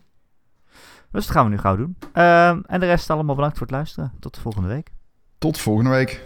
[1.11, 1.97] Dus dat gaan we nu gauw doen.
[2.13, 4.11] Ehm, en de rest allemaal bedankt voor het luisteren.
[4.19, 4.91] Tot de volgende week.
[5.37, 6.23] Tot volgende week.